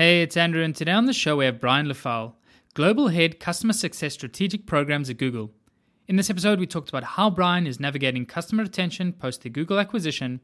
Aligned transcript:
Hey, 0.00 0.22
it's 0.22 0.36
Andrew, 0.36 0.62
and 0.62 0.76
today 0.76 0.92
on 0.92 1.06
the 1.06 1.12
show 1.12 1.34
we 1.38 1.46
have 1.46 1.58
Brian 1.58 1.88
LaFaille, 1.88 2.34
Global 2.74 3.08
Head 3.08 3.40
Customer 3.40 3.72
Success 3.72 4.14
Strategic 4.14 4.64
Programs 4.64 5.10
at 5.10 5.16
Google. 5.16 5.50
In 6.06 6.14
this 6.14 6.30
episode, 6.30 6.60
we 6.60 6.68
talked 6.68 6.88
about 6.88 7.02
how 7.02 7.30
Brian 7.30 7.66
is 7.66 7.80
navigating 7.80 8.24
customer 8.24 8.62
retention 8.62 9.12
post 9.12 9.42
the 9.42 9.50
Google 9.50 9.80
acquisition, 9.80 10.40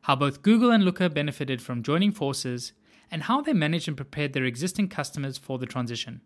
how 0.00 0.16
both 0.16 0.42
Google 0.42 0.72
and 0.72 0.84
Looker 0.84 1.08
benefited 1.08 1.62
from 1.62 1.84
joining 1.84 2.10
forces, 2.10 2.72
and 3.08 3.22
how 3.22 3.40
they 3.40 3.52
managed 3.52 3.86
and 3.86 3.96
prepared 3.96 4.32
their 4.32 4.42
existing 4.42 4.88
customers 4.88 5.38
for 5.38 5.56
the 5.56 5.66
transition. 5.66 6.20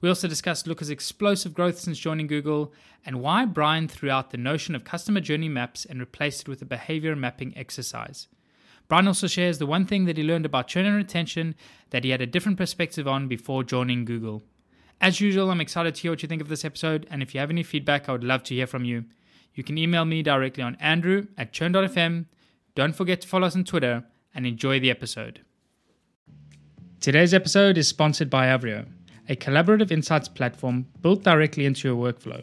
We 0.00 0.08
also 0.08 0.26
discussed 0.26 0.66
Looker's 0.66 0.88
explosive 0.88 1.52
growth 1.52 1.78
since 1.78 1.98
joining 1.98 2.26
Google 2.26 2.72
and 3.04 3.20
why 3.20 3.44
Brian 3.44 3.86
threw 3.86 4.08
out 4.08 4.30
the 4.30 4.38
notion 4.38 4.74
of 4.74 4.82
customer 4.82 5.20
journey 5.20 5.50
maps 5.50 5.84
and 5.84 6.00
replaced 6.00 6.40
it 6.40 6.48
with 6.48 6.62
a 6.62 6.64
behavior 6.64 7.14
mapping 7.14 7.54
exercise. 7.54 8.28
Brian 8.88 9.08
also 9.08 9.26
shares 9.26 9.58
the 9.58 9.66
one 9.66 9.86
thing 9.86 10.04
that 10.04 10.16
he 10.16 10.22
learned 10.22 10.46
about 10.46 10.68
churn 10.68 10.86
and 10.86 10.96
retention 10.96 11.54
that 11.90 12.04
he 12.04 12.10
had 12.10 12.20
a 12.20 12.26
different 12.26 12.58
perspective 12.58 13.08
on 13.08 13.28
before 13.28 13.64
joining 13.64 14.04
Google. 14.04 14.42
As 15.00 15.20
usual, 15.20 15.50
I'm 15.50 15.60
excited 15.60 15.94
to 15.94 16.02
hear 16.02 16.12
what 16.12 16.22
you 16.22 16.28
think 16.28 16.42
of 16.42 16.48
this 16.48 16.64
episode, 16.64 17.06
and 17.10 17.22
if 17.22 17.34
you 17.34 17.40
have 17.40 17.50
any 17.50 17.62
feedback, 17.62 18.08
I 18.08 18.12
would 18.12 18.24
love 18.24 18.42
to 18.44 18.54
hear 18.54 18.66
from 18.66 18.84
you. 18.84 19.04
You 19.54 19.64
can 19.64 19.78
email 19.78 20.04
me 20.04 20.22
directly 20.22 20.62
on 20.62 20.76
andrew 20.76 21.26
at 21.38 21.52
churn.fm. 21.52 22.26
Don't 22.74 22.96
forget 22.96 23.20
to 23.22 23.28
follow 23.28 23.46
us 23.46 23.56
on 23.56 23.64
Twitter, 23.64 24.04
and 24.34 24.46
enjoy 24.46 24.80
the 24.80 24.90
episode. 24.90 25.40
Today's 27.00 27.34
episode 27.34 27.78
is 27.78 27.86
sponsored 27.86 28.30
by 28.30 28.46
Avrio, 28.46 28.86
a 29.28 29.36
collaborative 29.36 29.92
insights 29.92 30.28
platform 30.28 30.86
built 31.00 31.22
directly 31.22 31.66
into 31.66 31.88
your 31.88 31.96
workflow. 31.96 32.42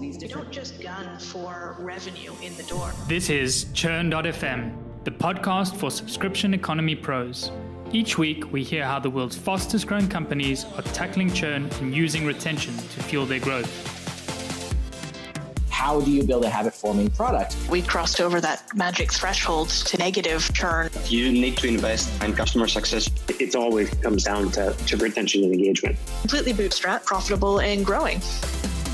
These 0.00 0.18
these 0.18 0.28
different. 0.28 0.46
don't 0.46 0.52
just 0.52 0.80
gun 0.80 1.18
for 1.18 1.76
revenue 1.78 2.32
in 2.42 2.56
the 2.56 2.62
door. 2.64 2.92
This 3.08 3.30
is 3.30 3.66
Churn.fm, 3.72 4.72
the 5.04 5.10
podcast 5.10 5.76
for 5.76 5.90
subscription 5.90 6.54
economy 6.54 6.94
pros. 6.94 7.50
Each 7.92 8.16
week, 8.16 8.50
we 8.52 8.62
hear 8.62 8.84
how 8.84 8.98
the 8.98 9.10
world's 9.10 9.36
fastest 9.36 9.86
growing 9.86 10.08
companies 10.08 10.64
are 10.76 10.82
tackling 10.82 11.30
churn 11.32 11.68
and 11.80 11.94
using 11.94 12.24
retention 12.24 12.74
to 12.74 13.02
fuel 13.02 13.26
their 13.26 13.40
growth. 13.40 13.70
How 15.68 16.00
do 16.00 16.12
you 16.12 16.22
build 16.22 16.44
a 16.44 16.48
habit 16.48 16.72
forming 16.74 17.10
product? 17.10 17.56
We 17.68 17.82
crossed 17.82 18.20
over 18.20 18.40
that 18.40 18.74
magic 18.74 19.12
threshold 19.12 19.68
to 19.68 19.98
negative 19.98 20.48
churn. 20.54 20.90
You 21.06 21.32
need 21.32 21.56
to 21.56 21.66
invest 21.66 22.22
in 22.22 22.34
customer 22.34 22.68
success. 22.68 23.10
It 23.28 23.56
always 23.56 23.90
comes 23.94 24.22
down 24.24 24.52
to, 24.52 24.72
to 24.72 24.96
retention 24.96 25.42
and 25.42 25.52
engagement. 25.52 25.98
Completely 26.20 26.52
bootstrap, 26.52 27.04
profitable, 27.04 27.58
and 27.58 27.84
growing. 27.84 28.20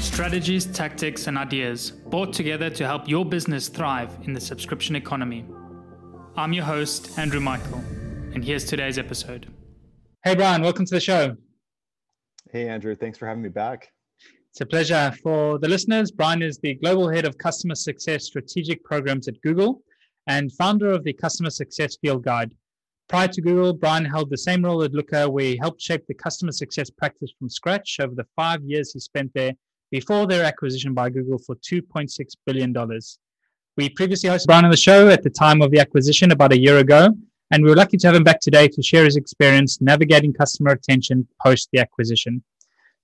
Strategies, 0.01 0.65
tactics, 0.67 1.27
and 1.27 1.37
ideas 1.37 1.91
brought 1.91 2.33
together 2.33 2.71
to 2.71 2.87
help 2.87 3.09
your 3.09 3.25
business 3.25 3.69
thrive 3.69 4.17
in 4.23 4.33
the 4.33 4.41
subscription 4.41 4.95
economy. 4.95 5.45
I'm 6.37 6.53
your 6.53 6.65
host, 6.65 7.19
Andrew 7.19 7.41
Michael, 7.41 7.79
and 8.33 8.45
here's 8.45 8.65
today's 8.65 8.97
episode. 8.97 9.53
Hey, 10.25 10.35
Brian, 10.35 10.63
welcome 10.63 10.87
to 10.87 10.95
the 10.95 11.01
show. 11.01 11.37
Hey, 12.53 12.69
Andrew. 12.69 12.95
Thanks 12.95 13.19
for 13.19 13.27
having 13.27 13.43
me 13.43 13.49
back. 13.49 13.93
It's 14.51 14.61
a 14.61 14.67
pleasure. 14.67 15.13
For 15.23 15.59
the 15.59 15.69
listeners, 15.69 16.11
Brian 16.11 16.43
is 16.43 16.59
the 16.59 16.75
Global 16.75 17.09
Head 17.09 17.25
of 17.25 17.37
Customer 17.37 17.75
Success 17.75 18.27
Strategic 18.27 18.83
Programs 18.85 19.27
at 19.27 19.41
Google 19.43 19.83
and 20.29 20.53
founder 20.53 20.91
of 20.91 21.05
the 21.05 21.13
Customer 21.13 21.51
Success 21.51 21.97
Field 22.01 22.25
Guide. 22.25 22.53
Prior 23.09 23.29
to 23.29 23.41
Google, 23.41 23.73
Brian 23.73 24.05
held 24.05 24.31
the 24.31 24.39
same 24.39 24.65
role 24.65 24.83
at 24.83 24.93
Looker, 24.93 25.31
where 25.31 25.45
he 25.45 25.57
helped 25.57 25.81
shape 25.81 26.07
the 26.07 26.15
customer 26.15 26.53
success 26.53 26.91
practice 26.91 27.33
from 27.39 27.49
scratch 27.49 27.99
over 28.01 28.15
the 28.15 28.27
five 28.37 28.63
years 28.63 28.93
he 28.93 29.01
spent 29.01 29.33
there 29.35 29.55
before 29.91 30.27
their 30.27 30.45
acquisition 30.45 30.95
by 30.95 31.11
Google 31.11 31.39
for 31.39 31.57
$2.6 31.57 32.11
billion. 32.45 32.75
We 33.77 33.89
previously 33.91 34.29
hosted 34.29 34.47
Brian 34.47 34.65
on 34.65 34.71
the 34.71 34.77
show 34.77 35.09
at 35.09 35.23
the 35.23 35.31
time 35.31 35.63
of 35.63 35.71
the 35.71 35.79
acquisition 35.79 36.33
about 36.33 36.53
a 36.53 36.59
year 36.59 36.79
ago, 36.79 37.09
and 37.51 37.63
we 37.63 37.71
were 37.71 37.77
lucky 37.77 37.97
to 37.97 38.07
have 38.07 38.17
him 38.17 38.25
back 38.25 38.41
today 38.41 38.69
to 38.69 38.83
share 38.83 39.05
his 39.05 39.17
experience 39.17 39.81
navigating 39.81 40.33
customer 40.33 40.73
retention 40.73 41.27
post 41.45 41.69
the 41.73 41.79
acquisition. 41.79 42.43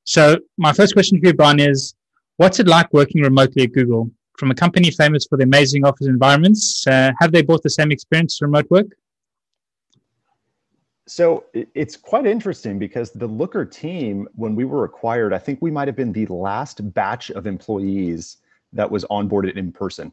So, 0.05 0.39
my 0.59 0.73
first 0.73 0.93
question 0.93 1.21
for 1.21 1.29
you, 1.29 1.35
Brian, 1.35 1.61
is 1.61 1.95
what's 2.37 2.61
it 2.61 2.67
like 2.67 2.93
working 2.93 3.23
remotely 3.23 3.65
at 3.65 3.73
Google? 3.73 4.11
From 4.37 4.51
a 4.51 4.55
company 4.55 4.91
famous 4.91 5.27
for 5.27 5.39
the 5.39 5.45
amazing 5.45 5.87
office 5.87 6.09
environments, 6.09 6.87
uh, 6.87 7.13
have 7.21 7.33
they 7.33 7.43
brought 7.43 7.63
the 7.63 7.71
same 7.71 7.93
experience 7.93 8.39
to 8.39 8.47
remote 8.47 8.69
work? 8.71 8.89
So 11.07 11.45
it's 11.53 11.97
quite 11.97 12.27
interesting 12.27 12.79
because 12.79 13.11
the 13.11 13.27
Looker 13.27 13.67
team, 13.67 14.27
when 14.35 14.55
we 14.55 14.65
were 14.65 14.85
acquired, 14.85 15.35
I 15.35 15.39
think 15.39 15.61
we 15.61 15.71
might 15.71 15.87
have 15.87 15.97
been 15.97 16.13
the 16.13 16.27
last 16.27 16.95
batch 16.95 17.31
of 17.31 17.47
employees 17.47 18.39
that 18.73 18.91
was 18.91 19.05
onboarded 19.07 19.57
in 19.57 19.71
person. 19.71 20.13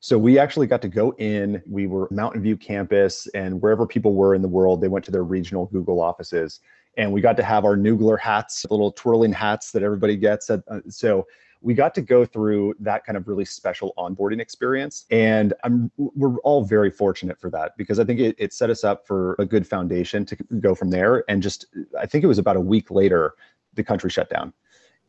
So 0.00 0.16
we 0.16 0.38
actually 0.38 0.66
got 0.66 0.80
to 0.80 0.88
go 0.88 1.12
in. 1.18 1.62
We 1.66 1.86
were 1.86 2.08
Mountain 2.10 2.42
View 2.42 2.56
campus, 2.56 3.26
and 3.34 3.60
wherever 3.60 3.86
people 3.86 4.14
were 4.14 4.34
in 4.34 4.40
the 4.40 4.48
world, 4.48 4.80
they 4.80 4.88
went 4.88 5.04
to 5.04 5.10
their 5.10 5.24
regional 5.24 5.66
Google 5.66 6.00
offices, 6.00 6.60
and 6.96 7.12
we 7.12 7.20
got 7.20 7.36
to 7.36 7.42
have 7.42 7.66
our 7.66 7.76
Noogler 7.76 8.18
hats, 8.18 8.64
little 8.70 8.92
twirling 8.92 9.32
hats 9.32 9.72
that 9.72 9.82
everybody 9.82 10.16
gets. 10.16 10.48
At, 10.48 10.62
uh, 10.68 10.80
so 10.88 11.26
we 11.62 11.74
got 11.74 11.94
to 11.94 12.02
go 12.02 12.24
through 12.24 12.74
that 12.80 13.04
kind 13.04 13.16
of 13.16 13.28
really 13.28 13.44
special 13.44 13.92
onboarding 13.98 14.40
experience. 14.40 15.04
And 15.10 15.52
I'm, 15.62 15.90
we're 15.96 16.38
all 16.38 16.64
very 16.64 16.90
fortunate 16.90 17.38
for 17.38 17.50
that 17.50 17.76
because 17.76 17.98
I 17.98 18.04
think 18.04 18.20
it, 18.20 18.34
it 18.38 18.52
set 18.52 18.70
us 18.70 18.82
up 18.82 19.06
for 19.06 19.36
a 19.38 19.44
good 19.44 19.66
foundation 19.66 20.24
to 20.26 20.36
go 20.60 20.74
from 20.74 20.90
there. 20.90 21.24
And 21.28 21.42
just, 21.42 21.66
I 21.98 22.06
think 22.06 22.24
it 22.24 22.28
was 22.28 22.38
about 22.38 22.56
a 22.56 22.60
week 22.60 22.90
later, 22.90 23.34
the 23.74 23.84
country 23.84 24.10
shut 24.10 24.30
down. 24.30 24.52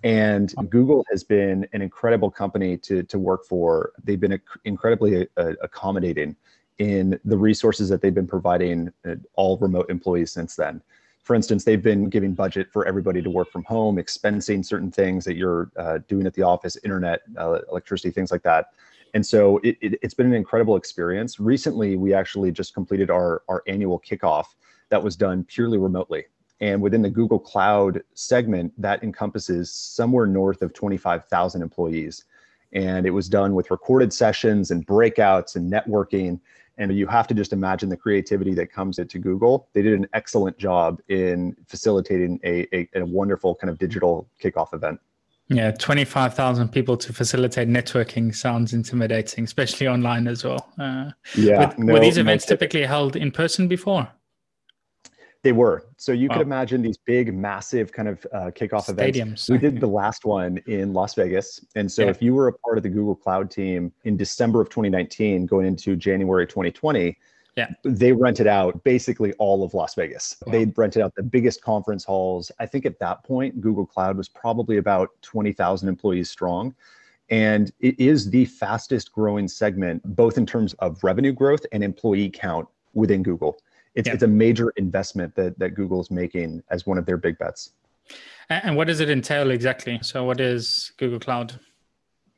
And 0.03 0.53
Google 0.69 1.05
has 1.11 1.23
been 1.23 1.67
an 1.73 1.81
incredible 1.81 2.31
company 2.31 2.75
to, 2.79 3.03
to 3.03 3.19
work 3.19 3.45
for. 3.45 3.91
They've 4.03 4.19
been 4.19 4.41
incredibly 4.65 5.27
uh, 5.37 5.53
accommodating 5.61 6.35
in 6.79 7.19
the 7.23 7.37
resources 7.37 7.87
that 7.89 8.01
they've 8.01 8.13
been 8.13 8.27
providing 8.27 8.91
uh, 9.07 9.15
all 9.35 9.57
remote 9.57 9.89
employees 9.89 10.31
since 10.31 10.55
then 10.55 10.81
for 11.23 11.35
instance, 11.35 11.63
they've 11.63 11.81
been 11.81 12.09
giving 12.09 12.33
budget 12.33 12.71
for 12.71 12.85
everybody 12.87 13.21
to 13.21 13.29
work 13.29 13.51
from 13.51 13.63
home, 13.63 13.97
expensing 13.97 14.65
certain 14.65 14.91
things 14.91 15.23
that 15.25 15.35
you're 15.35 15.71
uh, 15.77 15.99
doing 16.07 16.25
at 16.25 16.33
the 16.33 16.41
office, 16.41 16.77
internet, 16.83 17.21
uh, 17.37 17.59
electricity, 17.69 18.11
things 18.11 18.31
like 18.31 18.43
that. 18.43 18.67
And 19.13 19.25
so 19.25 19.57
it, 19.57 19.77
it, 19.81 19.99
it's 20.01 20.13
been 20.13 20.25
an 20.25 20.33
incredible 20.33 20.75
experience. 20.75 21.39
Recently, 21.39 21.95
we 21.95 22.13
actually 22.13 22.51
just 22.51 22.73
completed 22.73 23.09
our, 23.09 23.43
our 23.49 23.61
annual 23.67 23.99
kickoff 23.99 24.45
that 24.89 25.03
was 25.03 25.15
done 25.15 25.43
purely 25.43 25.77
remotely. 25.77 26.25
And 26.59 26.81
within 26.81 27.01
the 27.01 27.09
Google 27.09 27.39
Cloud 27.39 28.01
segment, 28.13 28.73
that 28.79 29.03
encompasses 29.03 29.71
somewhere 29.73 30.27
north 30.27 30.61
of 30.61 30.73
25,000 30.73 31.61
employees. 31.61 32.25
And 32.73 33.05
it 33.05 33.11
was 33.11 33.27
done 33.27 33.53
with 33.53 33.71
recorded 33.71 34.13
sessions 34.13 34.71
and 34.71 34.85
breakouts 34.85 35.55
and 35.55 35.71
networking 35.71 36.39
and 36.77 36.95
you 36.95 37.07
have 37.07 37.27
to 37.27 37.33
just 37.33 37.53
imagine 37.53 37.89
the 37.89 37.97
creativity 37.97 38.53
that 38.55 38.71
comes 38.71 38.99
into 38.99 39.19
Google. 39.19 39.67
They 39.73 39.81
did 39.81 39.93
an 39.93 40.07
excellent 40.13 40.57
job 40.57 41.01
in 41.09 41.55
facilitating 41.67 42.39
a, 42.43 42.67
a, 42.75 42.89
a 42.95 43.05
wonderful 43.05 43.55
kind 43.55 43.69
of 43.69 43.77
digital 43.77 44.27
kickoff 44.41 44.73
event. 44.73 44.99
Yeah, 45.47 45.71
25,000 45.71 46.69
people 46.69 46.95
to 46.95 47.11
facilitate 47.11 47.67
networking 47.67 48.33
sounds 48.33 48.73
intimidating, 48.73 49.43
especially 49.43 49.87
online 49.87 50.27
as 50.27 50.45
well. 50.45 50.71
Uh, 50.79 51.11
yeah. 51.35 51.73
No, 51.77 51.93
were 51.93 51.99
these 51.99 52.17
events 52.17 52.47
no, 52.47 52.55
typically 52.55 52.83
held 52.83 53.17
in 53.17 53.31
person 53.31 53.67
before? 53.67 54.09
They 55.43 55.53
were. 55.53 55.87
So 55.97 56.11
you 56.11 56.29
wow. 56.29 56.35
could 56.35 56.41
imagine 56.43 56.81
these 56.81 56.97
big, 56.97 57.33
massive 57.33 57.91
kind 57.91 58.07
of 58.07 58.25
uh, 58.31 58.37
kickoff 58.51 58.85
Stadiums. 58.85 59.15
events. 59.15 59.49
We 59.49 59.57
did 59.57 59.79
the 59.79 59.87
last 59.87 60.23
one 60.23 60.59
in 60.67 60.93
Las 60.93 61.15
Vegas. 61.15 61.65
And 61.75 61.91
so 61.91 62.03
yeah. 62.03 62.09
if 62.09 62.21
you 62.21 62.35
were 62.35 62.47
a 62.47 62.53
part 62.53 62.77
of 62.77 62.83
the 62.83 62.89
Google 62.89 63.15
Cloud 63.15 63.49
team 63.49 63.91
in 64.03 64.17
December 64.17 64.61
of 64.61 64.69
2019, 64.69 65.47
going 65.47 65.65
into 65.65 65.95
January 65.95 66.45
2020, 66.45 67.17
yeah. 67.57 67.69
they 67.83 68.11
rented 68.11 68.45
out 68.45 68.83
basically 68.83 69.33
all 69.33 69.63
of 69.63 69.73
Las 69.73 69.95
Vegas. 69.95 70.37
Wow. 70.45 70.51
They 70.51 70.65
rented 70.77 71.01
out 71.01 71.15
the 71.15 71.23
biggest 71.23 71.63
conference 71.63 72.03
halls. 72.03 72.51
I 72.59 72.67
think 72.67 72.85
at 72.85 72.99
that 72.99 73.23
point, 73.23 73.59
Google 73.61 73.87
Cloud 73.87 74.17
was 74.17 74.29
probably 74.29 74.77
about 74.77 75.09
20,000 75.23 75.89
employees 75.89 76.29
strong. 76.29 76.75
And 77.29 77.71
it 77.79 77.99
is 77.99 78.29
the 78.29 78.45
fastest 78.45 79.11
growing 79.11 79.47
segment, 79.47 80.03
both 80.15 80.37
in 80.37 80.45
terms 80.45 80.73
of 80.75 81.03
revenue 81.03 81.31
growth 81.31 81.65
and 81.71 81.83
employee 81.83 82.29
count 82.29 82.67
within 82.93 83.23
Google 83.23 83.57
it's 83.95 84.07
yeah. 84.07 84.13
it's 84.13 84.23
a 84.23 84.27
major 84.27 84.71
investment 84.77 85.35
that 85.35 85.57
that 85.59 85.75
Google 85.75 86.01
is 86.01 86.11
making 86.11 86.63
as 86.69 86.85
one 86.85 86.97
of 86.97 87.05
their 87.05 87.17
big 87.17 87.37
bets. 87.37 87.71
And 88.49 88.75
what 88.75 88.87
does 88.87 88.99
it 88.99 89.09
entail 89.09 89.51
exactly? 89.51 89.99
So, 90.01 90.23
what 90.23 90.39
is 90.41 90.91
Google 90.97 91.19
Cloud? 91.19 91.59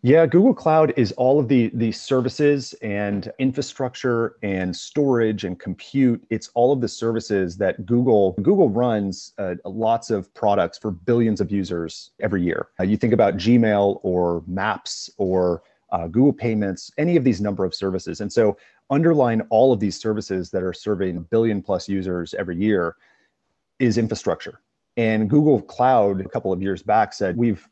Yeah, 0.06 0.26
Google 0.26 0.54
Cloud 0.54 0.94
is 0.98 1.14
all 1.14 1.40
of 1.40 1.48
the 1.48 1.72
the 1.74 1.92
services 1.94 2.74
and 2.82 3.32
infrastructure 3.40 4.36
and 4.44 4.76
storage 4.76 5.46
and 5.46 5.58
compute. 5.58 6.22
It's 6.30 6.50
all 6.56 6.74
of 6.74 6.82
the 6.82 6.90
services 6.90 7.58
that 7.58 7.86
Google 7.86 8.34
Google 8.42 8.70
runs 8.70 9.32
uh, 9.38 9.56
lots 9.64 10.10
of 10.10 10.32
products 10.34 10.78
for 10.78 10.92
billions 10.92 11.40
of 11.40 11.52
users 11.52 12.12
every 12.20 12.44
year. 12.44 12.68
Uh, 12.80 12.84
you 12.84 12.98
think 12.98 13.14
about 13.14 13.38
Gmail 13.38 14.02
or 14.04 14.44
Maps 14.46 15.10
or 15.18 15.64
uh, 15.94 16.08
Google 16.08 16.34
Payments, 16.34 16.92
any 16.98 17.16
of 17.16 17.24
these 17.24 17.40
number 17.40 17.64
of 17.64 17.74
services. 17.74 18.20
And 18.20 18.32
so 18.34 18.58
underlying 18.90 19.42
all 19.50 19.74
of 19.74 19.80
these 19.80 20.00
services 20.00 20.52
that 20.52 20.64
are 20.64 20.74
serving 20.74 21.18
a 21.18 21.22
billion 21.22 21.62
plus 21.62 21.88
users 21.88 22.34
every 22.34 22.58
year 22.58 22.96
is 23.80 23.98
infrastructure. 23.98 24.62
And 24.98 25.30
Google 25.30 25.62
Cloud 25.62 26.22
a 26.22 26.30
couple 26.30 26.54
of 26.54 26.62
years 26.62 26.84
back 26.84 27.14
said 27.14 27.36
we've 27.36 27.68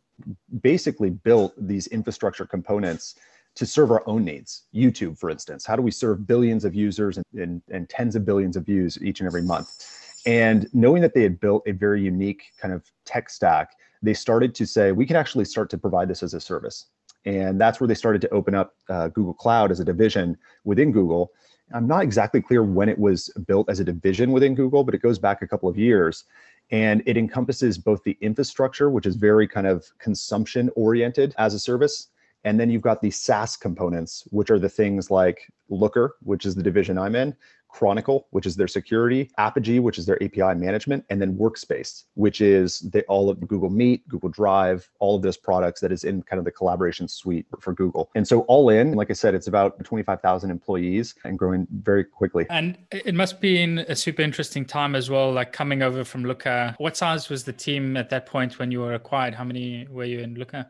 basically 0.61 1.09
built 1.09 1.53
these 1.57 1.87
infrastructure 1.87 2.45
components 2.45 3.15
to 3.55 3.65
serve 3.65 3.91
our 3.91 4.03
own 4.07 4.23
needs. 4.23 4.63
YouTube, 4.73 5.17
for 5.17 5.29
instance, 5.29 5.65
how 5.65 5.75
do 5.75 5.81
we 5.81 5.91
serve 5.91 6.25
billions 6.25 6.63
of 6.63 6.73
users 6.73 7.17
and, 7.17 7.25
and, 7.33 7.61
and, 7.69 7.89
tens 7.89 8.15
of 8.15 8.25
billions 8.25 8.55
of 8.55 8.65
views 8.65 8.97
each 9.01 9.19
and 9.19 9.27
every 9.27 9.41
month? 9.41 10.21
And 10.25 10.67
knowing 10.73 11.01
that 11.01 11.13
they 11.13 11.23
had 11.23 11.39
built 11.39 11.63
a 11.67 11.71
very 11.71 12.01
unique 12.01 12.43
kind 12.57 12.73
of 12.73 12.83
tech 13.05 13.29
stack, 13.29 13.71
they 14.01 14.13
started 14.13 14.55
to 14.55 14.65
say, 14.65 14.91
we 14.91 15.05
can 15.05 15.15
actually 15.15 15.45
start 15.45 15.69
to 15.71 15.77
provide 15.77 16.07
this 16.07 16.23
as 16.23 16.33
a 16.33 16.39
service. 16.39 16.87
And 17.25 17.61
that's 17.61 17.79
where 17.79 17.87
they 17.87 17.93
started 17.93 18.21
to 18.21 18.29
open 18.29 18.55
up 18.55 18.75
uh, 18.89 19.09
Google 19.09 19.33
Cloud 19.33 19.71
as 19.71 19.79
a 19.79 19.85
division 19.85 20.37
within 20.63 20.91
Google. 20.91 21.31
I'm 21.73 21.87
not 21.87 22.03
exactly 22.03 22.41
clear 22.41 22.63
when 22.63 22.89
it 22.89 22.99
was 22.99 23.29
built 23.47 23.69
as 23.69 23.79
a 23.79 23.83
division 23.83 24.31
within 24.31 24.55
Google, 24.55 24.83
but 24.83 24.95
it 24.95 25.01
goes 25.01 25.19
back 25.19 25.41
a 25.41 25.47
couple 25.47 25.69
of 25.69 25.77
years 25.77 26.25
and 26.71 27.03
it 27.05 27.17
encompasses 27.17 27.77
both 27.77 28.03
the 28.03 28.17
infrastructure, 28.21 28.89
which 28.89 29.05
is 29.05 29.15
very 29.15 29.47
kind 29.47 29.67
of 29.67 29.85
consumption 29.99 30.69
oriented 30.75 31.35
as 31.37 31.53
a 31.53 31.59
service. 31.59 32.07
And 32.43 32.59
then 32.59 32.69
you've 32.69 32.81
got 32.81 33.01
the 33.01 33.11
SaaS 33.11 33.55
components, 33.55 34.27
which 34.31 34.49
are 34.49 34.57
the 34.57 34.69
things 34.69 35.11
like 35.11 35.51
Looker, 35.69 36.15
which 36.23 36.45
is 36.45 36.55
the 36.55 36.63
division 36.63 36.97
I'm 36.97 37.15
in, 37.15 37.35
Chronicle, 37.71 38.27
which 38.31 38.45
is 38.45 38.55
their 38.55 38.67
security, 38.67 39.29
Apigee, 39.39 39.79
which 39.79 39.97
is 39.97 40.05
their 40.05 40.21
API 40.23 40.53
management, 40.55 41.05
and 41.09 41.21
then 41.21 41.35
Workspace, 41.35 42.03
which 42.15 42.41
is 42.41 42.79
the, 42.91 43.03
all 43.03 43.29
of 43.29 43.45
Google 43.47 43.69
Meet, 43.69 44.07
Google 44.07 44.29
Drive, 44.29 44.89
all 44.99 45.15
of 45.15 45.21
those 45.21 45.37
products 45.37 45.81
that 45.81 45.91
is 45.91 46.03
in 46.03 46.21
kind 46.23 46.39
of 46.39 46.45
the 46.45 46.51
collaboration 46.51 47.07
suite 47.07 47.45
for 47.59 47.73
Google. 47.73 48.09
And 48.15 48.27
so 48.27 48.41
all 48.41 48.69
in, 48.69 48.93
like 48.93 49.09
I 49.09 49.13
said, 49.13 49.33
it's 49.33 49.47
about 49.47 49.83
25,000 49.83 50.51
employees 50.51 51.15
and 51.23 51.37
growing 51.37 51.67
very 51.71 52.03
quickly. 52.03 52.45
And 52.49 52.77
it 52.91 53.15
must 53.15 53.41
be 53.41 53.61
in 53.61 53.79
a 53.79 53.95
super 53.95 54.21
interesting 54.21 54.65
time 54.65 54.95
as 54.95 55.09
well, 55.09 55.31
like 55.31 55.53
coming 55.53 55.81
over 55.81 56.03
from 56.03 56.25
Looker. 56.25 56.75
What 56.77 56.97
size 56.97 57.29
was 57.29 57.43
the 57.43 57.53
team 57.53 57.97
at 57.97 58.09
that 58.09 58.25
point 58.25 58.59
when 58.59 58.71
you 58.71 58.81
were 58.81 58.93
acquired? 58.93 59.33
How 59.33 59.43
many 59.43 59.87
were 59.89 60.05
you 60.05 60.19
in 60.19 60.35
Looker? 60.35 60.67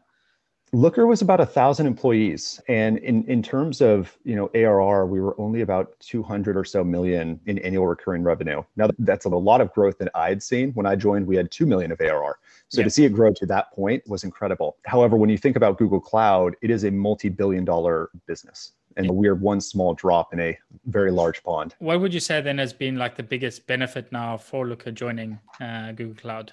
Looker 0.73 1.06
was 1.06 1.21
about 1.21 1.41
a 1.41 1.45
thousand 1.45 1.85
employees, 1.85 2.62
and 2.69 2.97
in 3.00 3.25
in 3.25 3.44
terms 3.44 3.81
of 3.81 4.18
you 4.23 4.38
know 4.38 4.50
ARR, 4.56 5.06
we 5.06 5.19
were 5.19 5.38
only 5.38 5.62
about 5.62 6.00
two 6.00 6.23
hundred 6.23 6.56
or 6.56 6.63
so 6.63 6.81
million 6.81 7.41
in 7.45 7.59
annual 7.59 7.88
recurring 7.88 8.23
revenue. 8.23 8.63
Now 8.77 8.88
that's 9.00 9.25
a 9.25 9.29
lot 9.29 9.59
of 9.59 9.73
growth 9.73 9.97
that 9.97 10.09
I'd 10.15 10.41
seen 10.41 10.71
when 10.71 10.85
I 10.85 10.95
joined. 10.95 11.27
We 11.27 11.35
had 11.35 11.51
two 11.51 11.65
million 11.65 11.91
of 11.91 12.00
ARR, 12.00 12.39
so 12.69 12.79
yeah. 12.79 12.85
to 12.85 12.89
see 12.89 13.03
it 13.03 13.09
grow 13.09 13.33
to 13.33 13.45
that 13.47 13.73
point 13.73 14.01
was 14.07 14.23
incredible. 14.23 14.77
However, 14.85 15.18
when 15.18 15.29
you 15.29 15.38
think 15.38 15.57
about 15.57 15.77
Google 15.77 16.00
Cloud, 16.00 16.56
it 16.62 16.71
is 16.71 16.85
a 16.85 16.91
multi-billion 16.91 17.65
dollar 17.65 18.09
business. 18.25 18.71
And 18.97 19.09
we 19.09 19.27
are 19.27 19.35
one 19.35 19.62
small 19.62 19.94
drop 19.94 20.33
in 20.33 20.39
a 20.41 20.57
very 20.85 21.12
large 21.12 21.44
pond. 21.44 21.75
What 21.79 22.01
would 22.01 22.13
you 22.13 22.19
say 22.19 22.41
then 22.41 22.57
has 22.57 22.73
been 22.73 22.97
like 22.97 23.15
the 23.15 23.23
biggest 23.23 23.65
benefit 23.65 24.12
now 24.12 24.38
for 24.38 24.68
Looker 24.68 24.91
joining 24.91 25.39
uh, 25.62 25.94
Google 25.94 26.15
Cloud? 26.15 26.51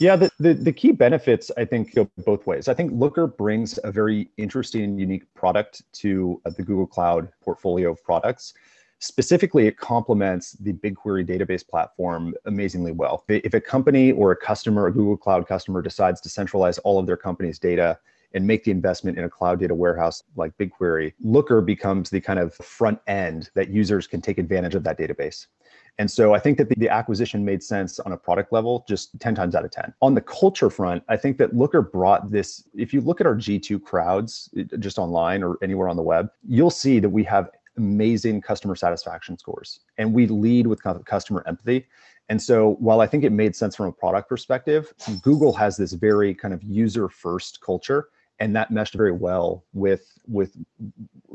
Yeah, 0.00 0.16
the, 0.16 0.30
the, 0.38 0.54
the, 0.54 0.72
key 0.72 0.92
benefits, 0.92 1.50
I 1.58 1.66
think, 1.66 1.94
go 1.94 2.10
both 2.24 2.46
ways. 2.46 2.68
I 2.68 2.74
think 2.74 2.90
Looker 2.94 3.26
brings 3.26 3.78
a 3.84 3.92
very 3.92 4.30
interesting 4.38 4.82
and 4.82 4.98
unique 4.98 5.32
product 5.34 5.82
to 6.00 6.40
uh, 6.46 6.50
the 6.56 6.62
Google 6.62 6.86
Cloud 6.86 7.28
portfolio 7.42 7.90
of 7.90 8.02
products. 8.02 8.54
Specifically, 9.00 9.66
it 9.66 9.76
complements 9.76 10.52
the 10.52 10.72
BigQuery 10.72 11.28
database 11.28 11.66
platform 11.66 12.34
amazingly 12.46 12.92
well. 12.92 13.24
If 13.28 13.52
a 13.52 13.60
company 13.60 14.12
or 14.12 14.32
a 14.32 14.36
customer, 14.36 14.86
a 14.86 14.92
Google 14.92 15.18
Cloud 15.18 15.46
customer, 15.46 15.82
decides 15.82 16.22
to 16.22 16.30
centralize 16.30 16.78
all 16.78 16.98
of 16.98 17.06
their 17.06 17.18
company's 17.18 17.58
data 17.58 17.98
and 18.32 18.46
make 18.46 18.64
the 18.64 18.70
investment 18.70 19.18
in 19.18 19.24
a 19.24 19.28
cloud 19.28 19.60
data 19.60 19.74
warehouse 19.74 20.22
like 20.34 20.56
BigQuery, 20.56 21.12
Looker 21.20 21.60
becomes 21.60 22.08
the 22.08 22.22
kind 22.22 22.38
of 22.38 22.54
front 22.54 23.00
end 23.06 23.50
that 23.54 23.68
users 23.68 24.06
can 24.06 24.22
take 24.22 24.38
advantage 24.38 24.74
of 24.74 24.84
that 24.84 24.98
database. 24.98 25.46
And 26.00 26.10
so 26.10 26.32
I 26.32 26.38
think 26.38 26.56
that 26.56 26.70
the, 26.70 26.74
the, 26.76 26.88
acquisition 26.88 27.44
made 27.44 27.62
sense 27.62 28.00
on 28.00 28.12
a 28.12 28.16
product 28.16 28.54
level 28.54 28.86
just 28.88 29.20
10 29.20 29.34
times 29.34 29.54
out 29.54 29.66
of 29.66 29.70
10. 29.70 29.92
On 30.00 30.14
the 30.14 30.22
culture 30.22 30.70
front, 30.70 31.02
I 31.10 31.16
think 31.18 31.36
that 31.36 31.54
Looker 31.54 31.82
brought 31.82 32.30
this. 32.30 32.64
If 32.74 32.94
you 32.94 33.02
look 33.02 33.20
at 33.20 33.26
our 33.26 33.34
G2 33.34 33.82
crowds 33.82 34.48
just 34.78 34.98
online 34.98 35.42
or 35.42 35.58
anywhere 35.62 35.90
on 35.90 35.96
the 35.96 36.02
web, 36.02 36.30
you'll 36.48 36.70
see 36.70 37.00
that 37.00 37.08
we 37.10 37.22
have 37.24 37.50
amazing 37.76 38.40
customer 38.40 38.76
satisfaction 38.76 39.36
scores 39.36 39.80
and 39.98 40.14
we 40.14 40.26
lead 40.26 40.66
with 40.66 40.82
customer 41.04 41.44
empathy. 41.46 41.86
And 42.30 42.40
so 42.40 42.76
while 42.78 43.02
I 43.02 43.06
think 43.06 43.22
it 43.22 43.30
made 43.30 43.54
sense 43.54 43.76
from 43.76 43.88
a 43.88 43.92
product 43.92 44.26
perspective, 44.26 44.94
Google 45.20 45.52
has 45.52 45.76
this 45.76 45.92
very 45.92 46.34
kind 46.34 46.54
of 46.54 46.62
user 46.62 47.10
first 47.10 47.60
culture 47.60 48.08
and 48.40 48.56
that 48.56 48.70
meshed 48.70 48.94
very 48.94 49.12
well 49.12 49.64
with 49.72 50.18
with 50.26 50.56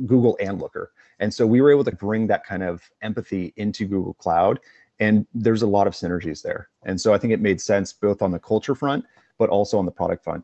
Google 0.05 0.37
and 0.41 0.59
Looker. 0.59 0.91
And 1.19 1.33
so 1.33 1.47
we 1.47 1.61
were 1.61 1.71
able 1.71 1.85
to 1.85 1.95
bring 1.95 2.27
that 2.27 2.45
kind 2.45 2.63
of 2.63 2.81
empathy 3.01 3.53
into 3.55 3.85
Google 3.85 4.15
Cloud. 4.15 4.59
And 4.99 5.25
there's 5.33 5.61
a 5.61 5.67
lot 5.67 5.87
of 5.87 5.93
synergies 5.93 6.41
there. 6.41 6.69
And 6.83 6.99
so 6.99 7.13
I 7.13 7.17
think 7.17 7.31
it 7.31 7.41
made 7.41 7.61
sense 7.61 7.93
both 7.93 8.21
on 8.21 8.31
the 8.31 8.39
culture 8.39 8.75
front, 8.75 9.05
but 9.37 9.49
also 9.49 9.77
on 9.77 9.85
the 9.85 9.91
product 9.91 10.23
front. 10.23 10.43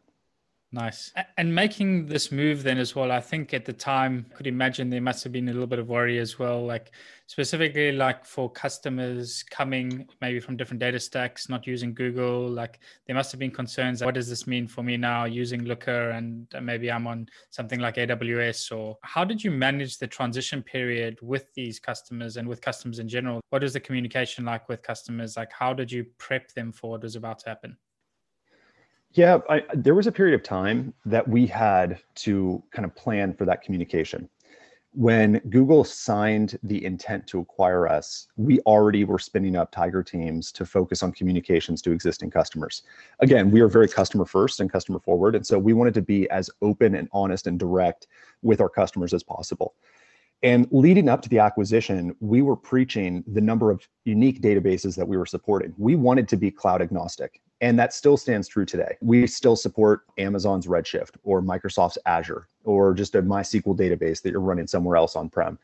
Nice. 0.73 1.11
And 1.37 1.53
making 1.53 2.05
this 2.05 2.31
move 2.31 2.63
then 2.63 2.77
as 2.77 2.95
well, 2.95 3.11
I 3.11 3.19
think 3.19 3.53
at 3.53 3.65
the 3.65 3.73
time, 3.73 4.25
could 4.33 4.47
imagine 4.47 4.89
there 4.89 5.01
must 5.01 5.21
have 5.25 5.33
been 5.33 5.49
a 5.49 5.51
little 5.51 5.67
bit 5.67 5.79
of 5.79 5.89
worry 5.89 6.17
as 6.17 6.39
well, 6.39 6.65
like 6.65 6.91
specifically 7.27 7.91
like 7.91 8.23
for 8.25 8.49
customers 8.49 9.43
coming 9.43 10.07
maybe 10.21 10.39
from 10.39 10.55
different 10.55 10.79
data 10.79 10.97
stacks, 10.97 11.49
not 11.49 11.67
using 11.67 11.93
Google, 11.93 12.47
like 12.47 12.79
there 13.05 13.17
must 13.17 13.33
have 13.33 13.39
been 13.39 13.51
concerns. 13.51 14.01
What 14.01 14.13
does 14.13 14.29
this 14.29 14.47
mean 14.47 14.65
for 14.65 14.81
me 14.81 14.95
now 14.95 15.25
using 15.25 15.65
Looker 15.65 16.11
and 16.11 16.47
maybe 16.61 16.89
I'm 16.89 17.05
on 17.05 17.27
something 17.49 17.81
like 17.81 17.95
AWS 17.95 18.71
or 18.71 18.97
how 19.03 19.25
did 19.25 19.43
you 19.43 19.51
manage 19.51 19.97
the 19.97 20.07
transition 20.07 20.63
period 20.63 21.19
with 21.21 21.53
these 21.53 21.81
customers 21.81 22.37
and 22.37 22.47
with 22.47 22.61
customers 22.61 22.99
in 22.99 23.09
general? 23.09 23.41
What 23.49 23.65
is 23.65 23.73
the 23.73 23.81
communication 23.81 24.45
like 24.45 24.69
with 24.69 24.83
customers? 24.83 25.35
Like 25.35 25.51
how 25.51 25.73
did 25.73 25.91
you 25.91 26.05
prep 26.17 26.53
them 26.53 26.71
for 26.71 26.91
what 26.91 27.01
was 27.01 27.17
about 27.17 27.39
to 27.39 27.49
happen? 27.49 27.75
Yeah, 29.13 29.39
I, 29.49 29.63
there 29.73 29.95
was 29.95 30.07
a 30.07 30.11
period 30.11 30.35
of 30.35 30.43
time 30.43 30.93
that 31.05 31.27
we 31.27 31.45
had 31.45 31.99
to 32.15 32.63
kind 32.71 32.85
of 32.85 32.95
plan 32.95 33.33
for 33.33 33.45
that 33.45 33.61
communication. 33.61 34.29
When 34.93 35.39
Google 35.49 35.83
signed 35.85 36.59
the 36.63 36.83
intent 36.83 37.25
to 37.27 37.39
acquire 37.39 37.87
us, 37.87 38.27
we 38.35 38.59
already 38.61 39.05
were 39.05 39.19
spinning 39.19 39.55
up 39.55 39.71
Tiger 39.71 40.03
teams 40.03 40.51
to 40.53 40.65
focus 40.65 41.01
on 41.01 41.13
communications 41.13 41.81
to 41.83 41.91
existing 41.91 42.29
customers. 42.29 42.83
Again, 43.19 43.51
we 43.51 43.61
are 43.61 43.69
very 43.69 43.87
customer 43.87 44.25
first 44.25 44.59
and 44.59 44.71
customer 44.71 44.99
forward. 44.99 45.35
And 45.35 45.47
so 45.47 45.57
we 45.57 45.71
wanted 45.71 45.93
to 45.93 46.01
be 46.01 46.29
as 46.29 46.49
open 46.61 46.95
and 46.95 47.07
honest 47.13 47.47
and 47.47 47.57
direct 47.57 48.07
with 48.41 48.59
our 48.59 48.69
customers 48.69 49.13
as 49.13 49.23
possible. 49.23 49.75
And 50.43 50.67
leading 50.71 51.07
up 51.07 51.21
to 51.21 51.29
the 51.29 51.39
acquisition, 51.39 52.15
we 52.19 52.41
were 52.41 52.55
preaching 52.55 53.23
the 53.27 53.41
number 53.41 53.69
of 53.69 53.87
unique 54.05 54.41
databases 54.41 54.95
that 54.95 55.07
we 55.07 55.15
were 55.15 55.25
supporting. 55.25 55.73
We 55.77 55.95
wanted 55.95 56.27
to 56.29 56.37
be 56.37 56.49
cloud 56.49 56.81
agnostic, 56.81 57.41
and 57.61 57.77
that 57.77 57.93
still 57.93 58.17
stands 58.17 58.47
true 58.47 58.65
today. 58.65 58.97
We 59.01 59.27
still 59.27 59.55
support 59.55 60.01
Amazon's 60.17 60.65
Redshift 60.65 61.11
or 61.23 61.43
Microsoft's 61.43 61.99
Azure 62.07 62.47
or 62.63 62.93
just 62.95 63.13
a 63.13 63.21
MySQL 63.21 63.77
database 63.77 64.21
that 64.23 64.31
you're 64.31 64.39
running 64.39 64.67
somewhere 64.67 64.95
else 64.95 65.15
on 65.15 65.29
prem. 65.29 65.59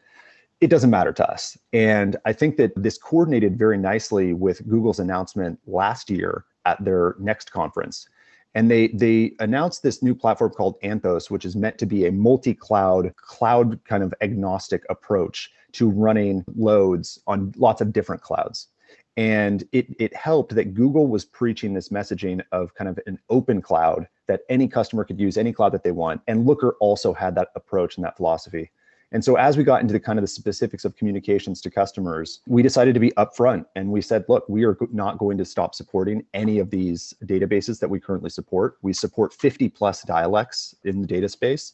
It 0.62 0.70
doesn't 0.70 0.90
matter 0.90 1.14
to 1.14 1.32
us. 1.32 1.58
And 1.74 2.18
I 2.26 2.34
think 2.34 2.58
that 2.58 2.72
this 2.76 2.98
coordinated 2.98 3.58
very 3.58 3.78
nicely 3.78 4.34
with 4.34 4.68
Google's 4.68 5.00
announcement 5.00 5.60
last 5.68 6.10
year 6.10 6.46
at 6.66 6.84
their 6.84 7.16
next 7.20 7.52
conference 7.52 8.10
and 8.56 8.72
they 8.72 8.88
they 8.90 9.34
announced 9.40 9.84
this 9.84 10.02
new 10.02 10.16
platform 10.16 10.52
called 10.52 10.80
Anthos, 10.82 11.30
which 11.30 11.46
is 11.46 11.56
meant 11.56 11.78
to 11.78 11.86
be 11.86 12.06
a 12.06 12.12
multi-cloud, 12.12 13.16
cloud 13.16 13.80
kind 13.86 14.04
of 14.04 14.14
agnostic 14.22 14.84
approach 14.90 15.52
to 15.74 15.90
running 15.90 16.44
loads 16.56 17.20
on 17.28 17.54
lots 17.58 17.82
of 17.82 17.94
different 17.94 18.22
clouds. 18.22 18.68
And 19.16 19.64
it 19.72 19.88
it 20.00 20.16
helped 20.16 20.56
that 20.56 20.74
Google 20.74 21.08
was 21.08 21.26
preaching 21.26 21.74
this 21.74 21.90
messaging 21.90 22.42
of 22.52 22.74
kind 22.76 22.90
of 22.90 23.00
an 23.08 23.20
open 23.30 23.62
cloud 23.62 24.08
that 24.28 24.42
any 24.50 24.68
customer 24.68 25.04
could 25.04 25.20
use 25.20 25.38
any 25.38 25.52
cloud 25.52 25.72
that 25.74 25.84
they 25.84 25.92
want. 25.92 26.22
And 26.28 26.46
Looker 26.46 26.76
also 26.80 27.14
had 27.14 27.36
that 27.36 27.50
approach 27.56 27.98
and 27.98 28.06
that 28.06 28.18
philosophy. 28.18 28.72
And 29.12 29.24
so 29.24 29.36
as 29.36 29.56
we 29.56 29.64
got 29.64 29.82
into 29.82 29.94
the 29.94 30.00
kind 30.00 30.20
of 30.20 30.24
the 30.24 30.28
specifics 30.28 30.84
of 30.84 30.96
communications 30.98 31.62
to 31.62 31.70
customers, 31.70 32.42
we 32.46 32.62
decided 32.62 32.94
to 32.94 33.00
be 33.00 33.12
upfront 33.12 33.66
and 33.76 33.90
we 33.90 34.02
said, 34.02 34.26
look, 34.28 34.48
we 34.50 34.66
are 34.66 34.78
not 34.92 35.18
going 35.18 35.38
to 35.38 35.46
stop 35.46 35.74
supporting 35.74 36.26
any 36.34 36.60
of 36.60 36.70
these 36.70 37.14
databases 37.24 37.80
that 37.80 37.90
we 37.90 38.00
currently 38.00 38.30
support. 38.30 38.78
We 38.82 38.92
support 38.92 39.34
50 39.34 39.70
plus 39.70 40.04
dialects 40.04 40.76
in 40.84 41.02
the 41.02 41.08
data 41.08 41.30
space, 41.30 41.74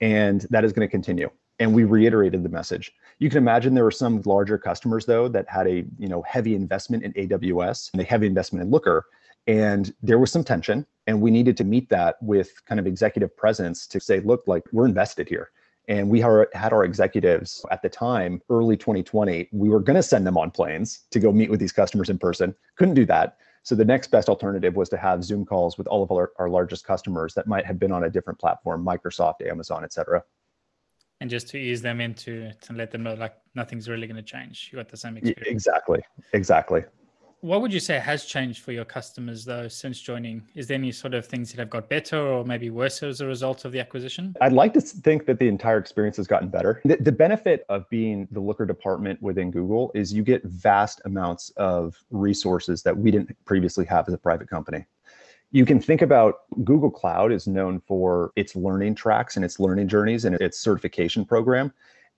and 0.00 0.46
that 0.50 0.64
is 0.64 0.72
going 0.72 0.86
to 0.86 0.90
continue. 0.90 1.30
And 1.58 1.72
we 1.72 1.84
reiterated 1.84 2.42
the 2.42 2.48
message. 2.48 2.92
You 3.18 3.30
can 3.30 3.38
imagine 3.38 3.74
there 3.74 3.84
were 3.84 3.90
some 3.90 4.20
larger 4.26 4.58
customers 4.58 5.06
though 5.06 5.28
that 5.28 5.48
had 5.48 5.66
a 5.66 5.84
you 5.98 6.08
know 6.08 6.22
heavy 6.22 6.54
investment 6.54 7.04
in 7.04 7.12
AWS 7.14 7.92
and 7.92 8.02
a 8.02 8.04
heavy 8.04 8.26
investment 8.26 8.62
in 8.62 8.70
Looker. 8.70 9.06
And 9.46 9.94
there 10.02 10.18
was 10.18 10.32
some 10.32 10.42
tension, 10.42 10.86
and 11.06 11.20
we 11.20 11.30
needed 11.30 11.56
to 11.58 11.64
meet 11.64 11.88
that 11.90 12.16
with 12.22 12.64
kind 12.66 12.80
of 12.80 12.86
executive 12.86 13.36
presence 13.36 13.86
to 13.88 14.00
say, 14.00 14.20
look, 14.20 14.42
like 14.46 14.64
we're 14.72 14.86
invested 14.86 15.28
here. 15.28 15.50
And 15.88 16.08
we 16.08 16.20
had 16.20 16.72
our 16.72 16.84
executives 16.84 17.64
at 17.70 17.82
the 17.82 17.88
time, 17.88 18.40
early 18.48 18.76
2020, 18.76 19.48
we 19.52 19.68
were 19.68 19.80
going 19.80 19.96
to 19.96 20.02
send 20.02 20.26
them 20.26 20.38
on 20.38 20.50
planes 20.50 21.00
to 21.10 21.20
go 21.20 21.30
meet 21.30 21.50
with 21.50 21.60
these 21.60 21.72
customers 21.72 22.08
in 22.08 22.18
person. 22.18 22.54
Couldn't 22.76 22.94
do 22.94 23.04
that. 23.06 23.36
So 23.64 23.74
the 23.74 23.84
next 23.84 24.10
best 24.10 24.28
alternative 24.28 24.76
was 24.76 24.88
to 24.90 24.96
have 24.96 25.24
Zoom 25.24 25.44
calls 25.44 25.76
with 25.76 25.86
all 25.86 26.02
of 26.02 26.10
our, 26.10 26.32
our 26.38 26.48
largest 26.48 26.86
customers 26.86 27.34
that 27.34 27.46
might 27.46 27.66
have 27.66 27.78
been 27.78 27.92
on 27.92 28.04
a 28.04 28.10
different 28.10 28.38
platform, 28.38 28.84
Microsoft, 28.84 29.46
Amazon, 29.46 29.84
et 29.84 29.92
cetera 29.92 30.22
and 31.20 31.30
just 31.30 31.48
to 31.48 31.58
ease 31.58 31.80
them 31.80 32.00
into 32.00 32.52
to 32.60 32.72
let 32.72 32.90
them 32.90 33.02
know 33.02 33.14
like 33.14 33.34
nothing's 33.54 33.88
really 33.88 34.06
going 34.06 34.16
to 34.16 34.22
change 34.22 34.68
you 34.70 34.76
got 34.76 34.88
the 34.88 34.96
same 34.96 35.16
experience 35.16 35.48
exactly 35.48 36.00
exactly 36.32 36.84
what 37.44 37.60
would 37.60 37.74
you 37.74 37.80
say 37.80 37.98
has 37.98 38.24
changed 38.24 38.62
for 38.62 38.72
your 38.72 38.86
customers 38.86 39.44
though 39.44 39.68
since 39.68 40.00
joining? 40.00 40.42
Is 40.54 40.66
there 40.66 40.76
any 40.76 40.90
sort 40.90 41.12
of 41.12 41.26
things 41.26 41.50
that 41.50 41.58
have 41.58 41.68
got 41.68 41.90
better 41.90 42.18
or 42.18 42.42
maybe 42.42 42.70
worse 42.70 43.02
as 43.02 43.20
a 43.20 43.26
result 43.26 43.66
of 43.66 43.72
the 43.72 43.80
acquisition? 43.80 44.34
I'd 44.40 44.54
like 44.54 44.72
to 44.72 44.80
think 44.80 45.26
that 45.26 45.38
the 45.38 45.46
entire 45.46 45.76
experience 45.76 46.16
has 46.16 46.26
gotten 46.26 46.48
better. 46.48 46.80
The, 46.86 46.96
the 46.96 47.12
benefit 47.12 47.66
of 47.68 47.86
being 47.90 48.26
the 48.30 48.40
looker 48.40 48.64
department 48.64 49.20
within 49.20 49.50
google 49.50 49.92
is 49.94 50.10
you 50.10 50.22
get 50.22 50.42
vast 50.44 51.02
amounts 51.04 51.50
of 51.58 52.02
resources 52.10 52.82
that 52.82 52.96
we 52.96 53.10
didn't 53.10 53.36
previously 53.44 53.84
have 53.84 54.08
as 54.08 54.14
a 54.14 54.18
private 54.18 54.48
company. 54.48 54.86
You 55.50 55.66
can 55.66 55.78
think 55.78 56.00
about 56.00 56.44
Google 56.64 56.90
Cloud 56.90 57.30
is 57.30 57.46
known 57.46 57.78
for 57.78 58.32
its 58.36 58.56
learning 58.56 58.94
tracks 58.94 59.36
and 59.36 59.44
its 59.44 59.60
learning 59.60 59.88
journeys 59.88 60.24
and 60.24 60.34
its 60.40 60.58
certification 60.58 61.26
program. 61.26 61.74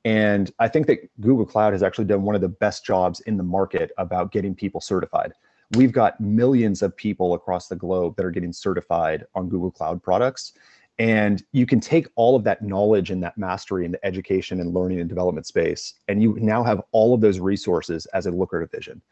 And 0.06 0.52
I 0.60 0.68
think 0.68 0.86
that 0.86 1.00
Google 1.20 1.44
Cloud 1.44 1.72
has 1.72 1.82
actually 1.82 2.04
done 2.04 2.22
one 2.22 2.36
of 2.36 2.40
the 2.40 2.48
best 2.48 2.84
jobs 2.84 3.18
in 3.22 3.36
the 3.36 3.42
market 3.42 3.90
about 3.98 4.30
getting 4.30 4.54
people 4.54 4.80
certified. 4.80 5.32
We've 5.72 5.90
got 5.90 6.20
millions 6.20 6.80
of 6.80 6.96
people 6.96 7.34
across 7.34 7.66
the 7.66 7.74
globe 7.74 8.14
that 8.14 8.24
are 8.24 8.30
getting 8.30 8.52
certified 8.52 9.24
on 9.34 9.48
Google 9.48 9.72
Cloud 9.72 10.00
products. 10.00 10.52
And 11.00 11.42
you 11.50 11.66
can 11.66 11.80
take 11.80 12.06
all 12.14 12.36
of 12.36 12.44
that 12.44 12.62
knowledge 12.62 13.10
and 13.10 13.20
that 13.24 13.36
mastery 13.36 13.84
in 13.84 13.90
the 13.90 14.06
education 14.06 14.60
and 14.60 14.72
learning 14.72 15.00
and 15.00 15.08
development 15.08 15.44
space, 15.44 15.94
and 16.06 16.22
you 16.22 16.36
now 16.38 16.62
have 16.62 16.80
all 16.92 17.12
of 17.12 17.20
those 17.20 17.40
resources 17.40 18.06
as 18.14 18.26
a 18.26 18.30
Looker 18.30 18.64
division. 18.64 19.02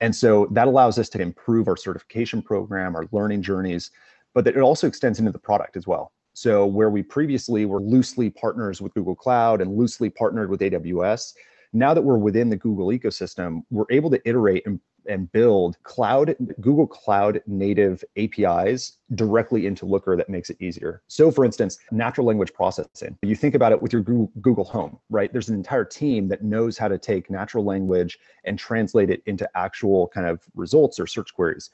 And 0.00 0.14
so 0.14 0.46
that 0.52 0.68
allows 0.68 1.00
us 1.00 1.08
to 1.10 1.20
improve 1.20 1.66
our 1.66 1.76
certification 1.76 2.42
program, 2.42 2.94
our 2.94 3.08
learning 3.10 3.42
journeys, 3.42 3.90
but 4.34 4.44
that 4.44 4.56
it 4.56 4.60
also 4.60 4.86
extends 4.86 5.18
into 5.18 5.32
the 5.32 5.38
product 5.38 5.76
as 5.76 5.86
well. 5.86 6.12
So 6.34 6.66
where 6.66 6.90
we 6.90 7.02
previously 7.02 7.64
were 7.64 7.80
loosely 7.80 8.28
partners 8.28 8.82
with 8.82 8.92
Google 8.94 9.14
Cloud 9.14 9.60
and 9.60 9.76
loosely 9.76 10.10
partnered 10.10 10.50
with 10.50 10.60
AWS, 10.60 11.34
now 11.72 11.94
that 11.94 12.02
we're 12.02 12.18
within 12.18 12.50
the 12.50 12.56
Google 12.56 12.88
ecosystem, 12.88 13.62
we're 13.70 13.86
able 13.90 14.10
to 14.10 14.20
iterate 14.28 14.66
and 14.66 14.80
and 15.06 15.30
build 15.32 15.76
cloud 15.82 16.34
Google 16.60 16.86
Cloud 16.86 17.42
native 17.46 18.02
APIs 18.16 18.98
directly 19.14 19.66
into 19.66 19.86
Looker 19.86 20.16
that 20.16 20.28
makes 20.28 20.50
it 20.50 20.56
easier. 20.60 21.02
So 21.08 21.30
for 21.30 21.44
instance, 21.44 21.78
natural 21.90 22.26
language 22.26 22.52
processing. 22.52 23.16
You 23.22 23.36
think 23.36 23.54
about 23.54 23.72
it 23.72 23.82
with 23.82 23.92
your 23.92 24.02
Google 24.02 24.64
Home, 24.64 24.98
right? 25.10 25.32
There's 25.32 25.48
an 25.48 25.56
entire 25.56 25.84
team 25.84 26.28
that 26.28 26.42
knows 26.42 26.78
how 26.78 26.88
to 26.88 26.98
take 26.98 27.30
natural 27.30 27.64
language 27.64 28.18
and 28.44 28.58
translate 28.58 29.10
it 29.10 29.22
into 29.26 29.48
actual 29.56 30.08
kind 30.08 30.26
of 30.26 30.42
results 30.54 30.98
or 30.98 31.06
search 31.06 31.34
queries. 31.34 31.70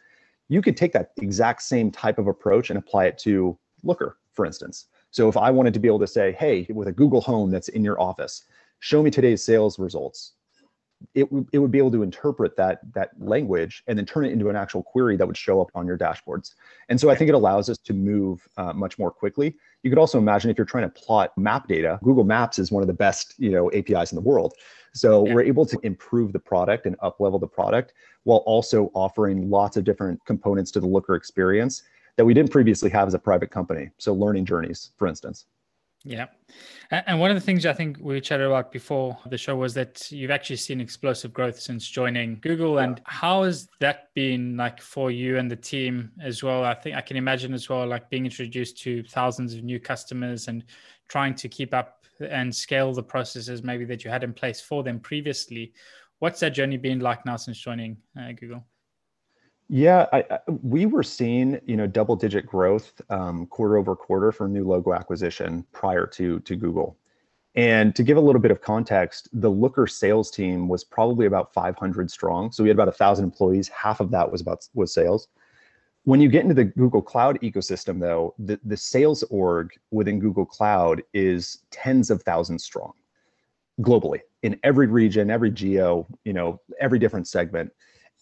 You 0.48 0.62
could 0.62 0.76
take 0.76 0.92
that 0.92 1.12
exact 1.18 1.62
same 1.62 1.90
type 1.90 2.18
of 2.18 2.26
approach 2.26 2.70
and 2.70 2.78
apply 2.78 3.06
it 3.06 3.18
to 3.18 3.56
Looker, 3.82 4.18
for 4.32 4.46
instance. 4.46 4.86
So 5.10 5.28
if 5.28 5.36
I 5.36 5.50
wanted 5.50 5.74
to 5.74 5.80
be 5.80 5.88
able 5.88 5.98
to 6.00 6.06
say, 6.06 6.32
hey, 6.32 6.66
with 6.70 6.88
a 6.88 6.92
Google 6.92 7.20
Home 7.22 7.50
that's 7.50 7.68
in 7.68 7.84
your 7.84 8.00
office, 8.00 8.44
show 8.78 9.02
me 9.02 9.10
today's 9.10 9.42
sales 9.42 9.78
results 9.78 10.34
it, 11.14 11.28
it 11.52 11.58
would 11.58 11.70
be 11.70 11.78
able 11.78 11.90
to 11.92 12.02
interpret 12.02 12.56
that 12.56 12.80
that 12.94 13.10
language 13.18 13.82
and 13.86 13.98
then 13.98 14.06
turn 14.06 14.24
it 14.24 14.32
into 14.32 14.48
an 14.48 14.56
actual 14.56 14.82
query 14.82 15.16
that 15.16 15.26
would 15.26 15.36
show 15.36 15.60
up 15.60 15.68
on 15.74 15.86
your 15.86 15.96
dashboards. 15.96 16.54
And 16.88 17.00
so 17.00 17.10
I 17.10 17.14
think 17.14 17.28
it 17.28 17.34
allows 17.34 17.68
us 17.68 17.78
to 17.78 17.92
move 17.92 18.46
uh, 18.56 18.72
much 18.72 18.98
more 18.98 19.10
quickly. 19.10 19.56
You 19.82 19.90
could 19.90 19.98
also 19.98 20.18
imagine 20.18 20.50
if 20.50 20.58
you're 20.58 20.66
trying 20.66 20.90
to 20.90 21.00
plot 21.00 21.36
map 21.38 21.68
data, 21.68 21.98
Google 22.02 22.24
Maps 22.24 22.58
is 22.58 22.70
one 22.70 22.82
of 22.82 22.86
the 22.86 22.94
best 22.94 23.34
you 23.38 23.50
know 23.50 23.70
APIs 23.72 24.12
in 24.12 24.16
the 24.16 24.22
world. 24.22 24.54
So 24.92 25.26
yeah. 25.26 25.34
we're 25.34 25.42
able 25.42 25.66
to 25.66 25.78
improve 25.82 26.32
the 26.32 26.40
product 26.40 26.86
and 26.86 26.96
up 27.00 27.20
level 27.20 27.38
the 27.38 27.46
product 27.46 27.94
while 28.24 28.38
also 28.38 28.90
offering 28.94 29.48
lots 29.48 29.76
of 29.76 29.84
different 29.84 30.24
components 30.26 30.70
to 30.72 30.80
the 30.80 30.86
Looker 30.86 31.14
experience 31.14 31.82
that 32.16 32.24
we 32.24 32.34
didn't 32.34 32.50
previously 32.50 32.90
have 32.90 33.08
as 33.08 33.14
a 33.14 33.18
private 33.18 33.50
company. 33.50 33.90
So 33.98 34.12
learning 34.12 34.44
journeys, 34.44 34.92
for 34.96 35.06
instance. 35.06 35.46
Yeah. 36.02 36.26
And 36.90 37.20
one 37.20 37.30
of 37.30 37.36
the 37.36 37.42
things 37.42 37.66
I 37.66 37.74
think 37.74 37.98
we 38.00 38.20
chatted 38.22 38.46
about 38.46 38.72
before 38.72 39.18
the 39.26 39.36
show 39.36 39.54
was 39.56 39.74
that 39.74 40.10
you've 40.10 40.30
actually 40.30 40.56
seen 40.56 40.80
explosive 40.80 41.32
growth 41.32 41.60
since 41.60 41.86
joining 41.86 42.38
Google. 42.40 42.78
And 42.78 43.02
how 43.04 43.42
has 43.42 43.68
that 43.80 44.08
been 44.14 44.56
like 44.56 44.80
for 44.80 45.10
you 45.10 45.36
and 45.36 45.50
the 45.50 45.56
team 45.56 46.10
as 46.22 46.42
well? 46.42 46.64
I 46.64 46.74
think 46.74 46.96
I 46.96 47.02
can 47.02 47.18
imagine 47.18 47.52
as 47.52 47.68
well, 47.68 47.86
like 47.86 48.08
being 48.08 48.24
introduced 48.24 48.78
to 48.78 49.02
thousands 49.04 49.52
of 49.52 49.62
new 49.62 49.78
customers 49.78 50.48
and 50.48 50.64
trying 51.08 51.34
to 51.34 51.48
keep 51.48 51.74
up 51.74 52.06
and 52.18 52.54
scale 52.54 52.92
the 52.94 53.02
processes 53.02 53.62
maybe 53.62 53.84
that 53.84 54.02
you 54.02 54.10
had 54.10 54.24
in 54.24 54.32
place 54.32 54.60
for 54.60 54.82
them 54.82 55.00
previously. 55.00 55.72
What's 56.18 56.40
that 56.40 56.50
journey 56.50 56.78
been 56.78 57.00
like 57.00 57.26
now 57.26 57.36
since 57.36 57.58
joining 57.58 57.98
uh, 58.18 58.32
Google? 58.32 58.64
Yeah, 59.72 60.06
I, 60.12 60.24
I, 60.28 60.38
we 60.64 60.84
were 60.84 61.04
seeing 61.04 61.60
you 61.64 61.76
know 61.76 61.86
double 61.86 62.16
digit 62.16 62.44
growth 62.44 63.00
um, 63.08 63.46
quarter 63.46 63.76
over 63.76 63.94
quarter 63.94 64.32
for 64.32 64.48
new 64.48 64.64
logo 64.66 64.92
acquisition 64.92 65.64
prior 65.70 66.06
to 66.08 66.40
to 66.40 66.56
Google. 66.56 66.96
And 67.54 67.94
to 67.94 68.02
give 68.02 68.16
a 68.16 68.20
little 68.20 68.40
bit 68.40 68.50
of 68.50 68.60
context, 68.60 69.28
the 69.32 69.48
Looker 69.48 69.86
sales 69.86 70.28
team 70.30 70.66
was 70.66 70.82
probably 70.82 71.26
about 71.26 71.54
500 71.54 72.10
strong. 72.10 72.50
So 72.50 72.64
we 72.64 72.68
had 72.68 72.76
about 72.76 72.88
a 72.88 72.92
thousand 72.92 73.26
employees. 73.26 73.68
Half 73.68 74.00
of 74.00 74.10
that 74.10 74.30
was 74.30 74.40
about 74.40 74.66
was 74.74 74.92
sales. 74.92 75.28
When 76.02 76.20
you 76.20 76.28
get 76.28 76.42
into 76.42 76.54
the 76.54 76.64
Google 76.64 77.02
Cloud 77.02 77.40
ecosystem, 77.40 78.00
though, 78.00 78.34
the, 78.38 78.58
the 78.64 78.76
sales 78.76 79.22
org 79.24 79.70
within 79.92 80.18
Google 80.18 80.46
Cloud 80.46 81.02
is 81.14 81.58
tens 81.70 82.10
of 82.10 82.22
thousands 82.22 82.64
strong 82.64 82.92
globally 83.80 84.20
in 84.42 84.58
every 84.64 84.88
region, 84.88 85.30
every 85.30 85.50
geo, 85.50 86.08
you 86.24 86.32
know, 86.32 86.60
every 86.80 86.98
different 86.98 87.28
segment. 87.28 87.72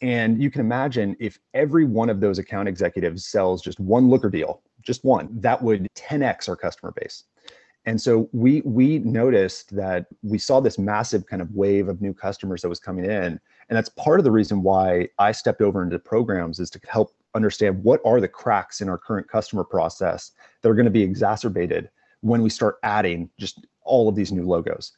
And 0.00 0.40
you 0.43 0.50
can 0.50 0.61
imagine 0.61 1.17
if 1.19 1.38
every 1.55 1.85
one 1.85 2.09
of 2.09 2.21
those 2.21 2.38
account 2.38 2.69
executives 2.69 3.26
sells 3.26 3.62
just 3.62 3.81
one 3.81 4.09
looker 4.09 4.31
deal, 4.31 4.62
just 4.83 5.05
one, 5.05 5.28
that 5.40 5.61
would 5.61 5.88
10x 5.95 6.49
our 6.49 6.57
customer 6.57 6.93
base. 6.93 7.25
And 7.85 8.00
so 8.00 8.28
we 8.33 8.61
we 8.67 8.99
noticed 8.99 9.75
that 9.75 10.07
we 10.23 10.37
saw 10.37 10.61
this 10.61 10.78
massive 10.78 11.26
kind 11.26 11.40
of 11.40 11.50
wave 11.52 11.88
of 11.88 12.02
new 12.02 12.12
customers 12.12 12.61
that 12.61 12.69
was 12.69 12.81
coming 12.81 13.07
in. 13.07 13.40
And 13.69 13.76
that's 13.76 13.88
part 13.88 14.21
of 14.21 14.25
the 14.25 14.31
reason 14.31 14.62
why 14.62 15.09
I 15.19 15.33
stepped 15.33 15.62
over 15.62 15.83
into 15.83 15.99
programs 15.99 16.61
is 16.61 16.69
to 16.71 16.81
help 16.87 17.14
understand 17.35 17.83
what 17.83 18.00
are 18.05 18.21
the 18.21 18.28
cracks 18.28 18.81
in 18.83 18.88
our 18.88 18.99
current 18.99 19.28
customer 19.28 19.64
process 19.64 20.33
that 20.61 20.69
are 20.69 20.75
going 20.75 20.85
to 20.85 20.90
be 20.90 21.02
exacerbated 21.02 21.88
when 22.21 22.43
we 22.43 22.50
start 22.50 22.76
adding 22.83 23.31
just 23.38 23.67
all 23.83 24.09
of 24.09 24.14
these 24.14 24.33
new 24.33 24.47
logos. 24.47 24.93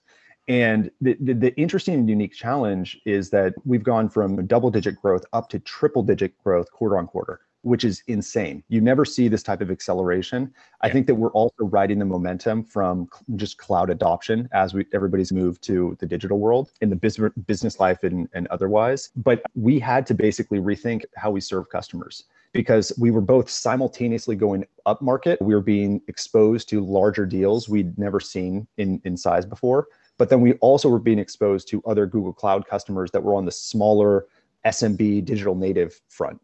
And 0.51 0.91
the, 1.01 1.17
the, 1.21 1.33
the, 1.33 1.57
interesting 1.57 1.95
and 1.95 2.11
unique 2.11 2.35
challenge 2.35 3.01
is 3.07 3.31
that 3.31 3.55
we've 3.65 3.85
gone 3.85 4.09
from 4.09 4.45
double 4.49 4.69
digit 4.69 5.01
growth 5.01 5.25
up 5.33 5.49
to 5.51 5.61
triple 5.61 6.03
digit 6.03 6.37
growth 6.43 6.69
quarter 6.73 6.99
on 6.99 7.07
quarter, 7.07 7.43
which 7.63 7.85
is 7.85 8.03
insane. 8.09 8.65
You 8.67 8.81
never 8.81 9.05
see 9.05 9.29
this 9.29 9.45
type 9.45 9.61
of 9.61 9.71
acceleration. 9.71 10.53
Yeah. 10.53 10.89
I 10.89 10.91
think 10.91 11.07
that 11.07 11.15
we're 11.15 11.31
also 11.31 11.67
riding 11.67 12.01
the 12.01 12.05
momentum 12.05 12.65
from 12.65 13.09
just 13.37 13.59
cloud 13.59 13.91
adoption 13.91 14.49
as 14.51 14.75
we 14.75 14.87
everybody's 14.93 15.31
moved 15.31 15.63
to 15.67 15.97
the 16.01 16.07
digital 16.07 16.41
world 16.41 16.73
in 16.81 16.91
the 16.91 16.97
business 16.97 17.33
business 17.47 17.79
life 17.79 18.03
and, 18.03 18.29
and 18.33 18.49
otherwise. 18.49 19.11
But 19.15 19.43
we 19.55 19.79
had 19.79 20.05
to 20.07 20.15
basically 20.15 20.59
rethink 20.59 21.05
how 21.15 21.31
we 21.31 21.41
serve 21.41 21.69
customers 21.69 22.25
because 22.53 22.93
we 22.99 23.13
were 23.13 23.21
both 23.21 23.49
simultaneously 23.49 24.35
going 24.35 24.67
up 24.85 25.01
market. 25.01 25.41
We 25.41 25.55
were 25.55 25.61
being 25.61 26.03
exposed 26.09 26.69
to 26.71 26.85
larger 26.85 27.25
deals 27.25 27.69
we'd 27.69 27.97
never 27.97 28.19
seen 28.19 28.67
in, 28.79 29.01
in 29.05 29.17
size 29.17 29.47
before 29.47 29.87
but 30.21 30.29
then 30.29 30.43
we 30.43 30.53
also 30.57 30.91
were 30.91 30.99
being 30.99 31.19
exposed 31.19 31.67
to 31.67 31.83
other 31.87 32.05
Google 32.05 32.35
Cloud 32.35 32.67
customers 32.69 33.11
that 33.13 33.23
were 33.23 33.35
on 33.35 33.47
the 33.47 33.51
smaller 33.51 34.27
SMB 34.67 35.25
digital 35.25 35.55
native 35.55 35.99
front. 36.09 36.39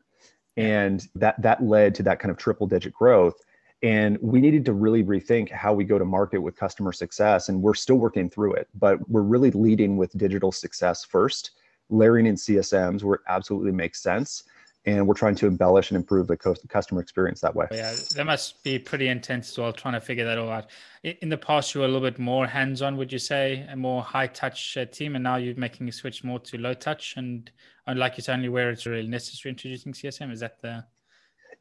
And 0.57 1.07
that 1.15 1.43
that 1.43 1.63
led 1.63 1.95
to 1.97 2.03
that 2.05 2.19
kind 2.19 2.31
of 2.31 2.39
triple 2.39 2.67
digit 2.67 2.95
growth. 2.95 3.35
And 3.83 4.17
we 4.23 4.41
needed 4.41 4.65
to 4.65 4.73
really 4.73 5.05
rethink 5.05 5.51
how 5.51 5.75
we 5.75 5.85
go 5.85 5.99
to 5.99 6.07
market 6.07 6.39
with 6.39 6.57
customer 6.57 6.91
success. 6.91 7.51
And 7.51 7.61
we're 7.61 7.75
still 7.75 7.97
working 7.97 8.31
through 8.31 8.55
it, 8.55 8.67
but 8.75 9.07
we're 9.11 9.21
really 9.21 9.51
leading 9.51 9.99
with 9.99 10.17
digital 10.17 10.53
success 10.53 11.05
first, 11.05 11.51
layering 11.91 12.25
in 12.25 12.37
CSMs 12.37 13.03
where 13.03 13.17
it 13.17 13.23
absolutely 13.29 13.73
makes 13.73 14.03
sense 14.03 14.45
and 14.87 15.07
we're 15.07 15.15
trying 15.15 15.35
to 15.35 15.47
embellish 15.47 15.91
and 15.91 15.97
improve 15.97 16.29
the 16.29 16.37
customer 16.37 17.01
experience 17.01 17.41
that 17.41 17.55
way. 17.55 17.67
Yeah, 17.73 17.95
that 18.15 18.25
must 18.25 18.63
be 18.63 18.79
pretty 18.79 19.09
intense 19.09 19.51
as 19.51 19.59
well, 19.59 19.73
trying 19.73 19.95
to 19.95 20.01
figure 20.01 20.25
that 20.25 20.39
all 20.39 20.49
out. 20.49 20.71
In 21.03 21.29
the 21.29 21.37
past, 21.37 21.75
you 21.75 21.81
were 21.81 21.87
a 21.87 21.91
little 21.91 22.09
bit 22.09 22.19
more 22.19 22.47
hands-on, 22.47 22.97
would 22.97 23.13
you 23.13 23.19
say, 23.19 23.67
a 23.69 23.77
more 23.77 24.03
high-touch 24.03 24.77
uh, 24.77 24.87
team, 24.87 25.17
and 25.17 25.25
now 25.25 25.37
you're 25.37 25.57
making 25.57 25.89
a 25.89 25.93
switch 25.93 26.23
more 26.23 26.39
to 26.39 26.59
low-touch, 26.59 27.15
and, 27.17 27.51
and 27.87 27.99
like 27.99 28.19
it's 28.19 28.29
only 28.29 28.49
where 28.49 28.71
it's 28.71 28.87
really 28.87 29.09
necessary 29.09 29.51
introducing 29.51 29.93
CSM. 29.93 30.33
Is 30.33 30.41
that 30.41 30.63
the 30.63 30.85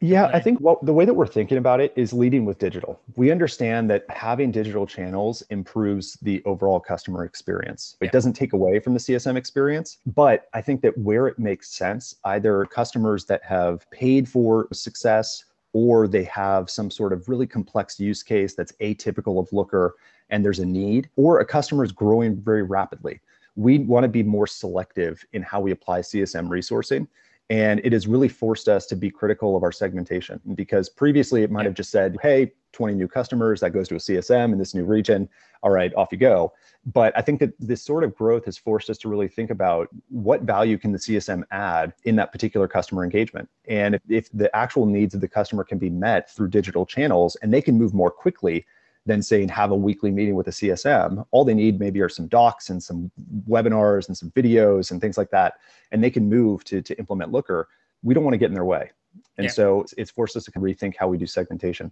Yeah, 0.02 0.30
I 0.34 0.40
think 0.40 0.60
well, 0.62 0.78
the 0.82 0.94
way 0.94 1.06
that 1.06 1.14
we're 1.14 1.28
thinking 1.28 1.58
about 1.58 1.80
it 1.80 1.94
is 1.96 2.12
leading 2.12 2.46
with 2.46 2.60
digital. 2.60 3.00
We 3.16 3.32
understand 3.32 3.90
that 3.90 4.06
having 4.10 4.52
digital 4.52 4.86
channels 4.86 5.42
improves 5.50 6.16
the 6.22 6.42
overall 6.46 6.80
customer 6.80 7.24
experience. 7.24 7.96
It 8.02 8.06
Yeah. 8.06 8.12
doesn't 8.12 8.34
take 8.34 8.54
away 8.54 8.80
from 8.80 8.94
the 8.94 9.00
CSM 9.00 9.38
experience, 9.38 10.00
but 10.06 10.48
I 10.54 10.62
think 10.62 10.82
that 10.82 10.98
where 10.98 11.28
it 11.28 11.40
makes 11.40 11.70
sense, 11.70 12.16
either 12.26 12.66
customers 12.66 13.26
that 13.26 13.44
have 13.44 13.90
paid 13.90 14.28
for 14.28 14.68
success 14.74 15.46
or 15.74 16.08
they 16.08 16.24
have 16.24 16.70
some 16.70 16.90
sort 16.92 17.12
of 17.14 17.28
really 17.28 17.48
complex 17.48 18.00
use 18.00 18.24
case 18.24 18.54
that's 18.54 18.72
atypical 18.74 19.40
of 19.40 19.52
Looker 19.52 19.96
and 20.30 20.44
there's 20.44 20.60
a 20.60 20.66
need, 20.66 21.10
or 21.16 21.40
a 21.40 21.46
customer 21.46 21.84
is 21.84 21.92
growing 21.92 22.36
very 22.36 22.64
rapidly. 22.64 23.20
We 23.56 23.80
want 23.80 24.04
to 24.04 24.10
be 24.10 24.24
more 24.24 24.48
selective 24.48 25.24
in 25.34 25.42
how 25.42 25.62
we 25.62 25.72
apply 25.72 26.02
CSM 26.02 26.50
resourcing 26.50 27.08
and 27.50 27.80
it 27.84 27.94
has 27.94 28.08
really 28.08 28.28
forced 28.28 28.68
us 28.68 28.86
to 28.88 28.96
be 28.96 29.12
critical 29.12 29.56
of 29.56 29.64
our 29.64 29.72
segmentation 29.72 30.40
because 30.56 30.90
previously 30.90 31.44
it 31.44 31.52
might 31.52 31.66
have 31.66 31.76
just 31.76 31.92
said, 31.92 32.18
hey, 32.22 32.52
20 32.74 32.96
new 32.96 33.08
customers, 33.08 33.60
that 33.62 33.72
goes 33.72 33.88
to 33.88 33.96
a 33.96 34.00
CSM 34.00 34.52
in 34.52 34.58
this 34.58 34.74
new 34.74 34.84
region. 34.84 35.30
All 35.62 35.72
right, 35.72 35.94
off 35.96 36.10
you 36.12 36.18
go. 36.18 36.54
But 36.86 37.18
I 37.18 37.22
think 37.22 37.40
that 37.40 37.54
this 37.60 37.82
sort 37.82 38.04
of 38.04 38.16
growth 38.16 38.46
has 38.46 38.58
forced 38.58 38.90
us 38.90 38.98
to 39.00 39.10
really 39.10 39.28
think 39.28 39.50
about 39.50 39.90
what 40.10 40.42
value 40.42 40.78
can 40.78 40.92
the 40.92 40.98
CSM 40.98 41.44
add 41.52 41.94
in 42.04 42.16
that 42.18 42.32
particular 42.32 42.68
customer 42.68 43.04
engagement. 43.04 43.48
And 43.68 43.96
if, 43.96 44.02
if 44.10 44.30
the 44.32 44.54
actual 44.56 44.86
needs 44.86 45.16
of 45.16 45.22
the 45.22 45.28
customer 45.28 45.64
can 45.64 45.78
be 45.78 45.90
met 45.90 46.30
through 46.32 46.50
digital 46.50 46.86
channels 46.86 47.36
and 47.38 47.54
they 47.54 47.62
can 47.62 47.78
move 47.78 47.94
more 47.94 48.12
quickly 48.12 48.66
than 49.06 49.22
saying 49.22 49.50
have 49.50 49.72
a 49.72 49.76
weekly 49.76 50.12
meeting 50.12 50.36
with 50.36 50.48
a 50.48 50.52
CSM. 50.52 51.26
All 51.32 51.46
they 51.46 51.54
need 51.54 51.80
maybe 51.80 52.02
are 52.02 52.10
some 52.10 52.28
docs 52.28 52.70
and 52.70 52.82
some 52.82 53.12
webinars 53.48 54.08
and 54.08 54.18
some 54.18 54.32
videos 54.32 54.92
and 54.92 55.00
things 55.00 55.18
like 55.18 55.30
that, 55.32 55.56
and 55.92 56.04
they 56.04 56.10
can 56.10 56.28
move 56.30 56.64
to 56.66 56.82
to 56.82 56.98
implement 56.98 57.32
Looker. 57.32 57.68
We 58.04 58.14
don't 58.14 58.24
want 58.24 58.34
to 58.34 58.38
get 58.40 58.48
in 58.50 58.54
their 58.54 58.66
way, 58.66 58.92
and 59.38 59.46
Yeah. 59.46 59.52
so 59.52 59.82
it's- 59.98 60.10
forced 60.12 60.36
us 60.36 60.46
to 60.46 60.52
rethink 60.52 60.96
how 60.98 61.08
we 61.08 61.18
do 61.18 61.26
segmentation. 61.28 61.92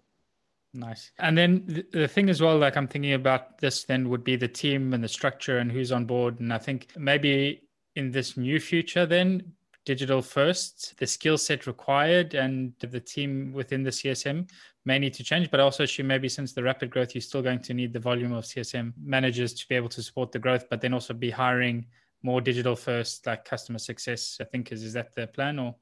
Nice. 0.75 1.11
And 1.19 1.37
then 1.37 1.63
the, 1.67 1.85
the 1.91 2.07
thing 2.07 2.29
as 2.31 2.41
well, 2.41 2.57
like 2.57 2.75
I'm 2.75 2.87
thinking 2.87 3.13
about 3.13 3.59
this, 3.59 3.83
then 3.83 4.09
would 4.09 4.23
be 4.23 4.35
the 4.35 4.47
team 4.47 4.93
and 4.93 5.03
the 5.03 5.07
structure 5.07 5.59
and 5.59 5.71
who's 5.71 5.91
on 5.91 6.05
board. 6.05 6.39
And 6.39 6.51
I 6.51 6.57
think 6.57 6.87
maybe 6.97 7.61
in 7.95 8.09
this 8.09 8.37
new 8.37 8.59
future, 8.59 9.05
then 9.05 9.53
digital 9.85 10.21
first, 10.21 10.95
the 10.97 11.07
skill 11.07 11.37
set 11.37 11.67
required 11.67 12.33
and 12.33 12.73
the 12.79 12.99
team 12.99 13.51
within 13.53 13.83
the 13.83 13.89
CSM 13.89 14.49
may 14.85 14.99
need 14.99 15.13
to 15.15 15.23
change. 15.23 15.51
But 15.51 15.59
I 15.59 15.63
also 15.63 15.83
assume 15.83 16.07
maybe 16.07 16.29
since 16.29 16.53
the 16.53 16.63
rapid 16.63 16.89
growth, 16.89 17.13
you're 17.13 17.21
still 17.21 17.41
going 17.41 17.61
to 17.61 17.73
need 17.73 17.93
the 17.93 17.99
volume 17.99 18.33
of 18.33 18.45
CSM 18.45 18.93
managers 19.03 19.53
to 19.53 19.67
be 19.67 19.75
able 19.75 19.89
to 19.89 20.01
support 20.01 20.31
the 20.31 20.39
growth, 20.39 20.65
but 20.69 20.81
then 20.81 20.93
also 20.93 21.13
be 21.13 21.29
hiring 21.29 21.85
more 22.23 22.41
digital 22.41 22.75
first, 22.75 23.25
like 23.25 23.45
customer 23.45 23.79
success. 23.79 24.37
I 24.39 24.45
think 24.45 24.71
is 24.71 24.83
is 24.83 24.93
that 24.93 25.13
the 25.13 25.27
plan 25.27 25.59
or? 25.59 25.75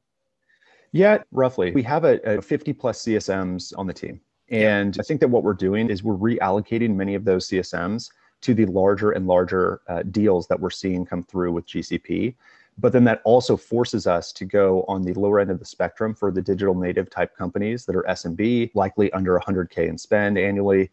Yeah, 0.92 1.20
roughly. 1.32 1.72
We 1.72 1.84
have 1.84 2.04
a, 2.04 2.20
a 2.38 2.42
50 2.42 2.74
plus 2.74 3.04
CSMs 3.04 3.74
on 3.78 3.88
the 3.88 3.94
team. 3.94 4.20
And 4.50 4.98
I 5.00 5.04
think 5.04 5.22
that 5.22 5.30
what 5.30 5.44
we're 5.44 5.54
doing 5.54 5.90
is 5.90 6.04
we're 6.04 6.18
reallocating 6.18 6.96
many 6.96 7.16
of 7.16 7.24
those 7.24 7.48
CSMs 7.48 8.10
to 8.42 8.54
the 8.54 8.66
larger 8.66 9.12
and 9.12 9.26
larger 9.26 9.82
uh, 9.88 10.04
deals 10.04 10.48
that 10.48 10.60
we're 10.60 10.70
seeing 10.70 11.06
come 11.06 11.24
through 11.24 11.54
with 11.54 11.66
GCP. 11.68 12.36
But 12.78 12.94
then 12.94 13.04
that 13.04 13.22
also 13.26 13.58
forces 13.58 14.08
us 14.08 14.32
to 14.34 14.46
go 14.46 14.86
on 14.88 15.04
the 15.04 15.14
lower 15.14 15.40
end 15.40 15.52
of 15.52 15.60
the 15.60 15.66
spectrum 15.66 16.16
for 16.16 16.32
the 16.32 16.42
digital 16.42 16.74
native 16.74 17.10
type 17.10 17.36
companies 17.36 17.86
that 17.86 17.96
are 17.96 18.04
SMB, 18.04 18.72
likely 18.74 19.12
under 19.14 19.38
100K 19.40 19.88
in 19.88 19.98
spend 19.98 20.38
annually. 20.38 20.90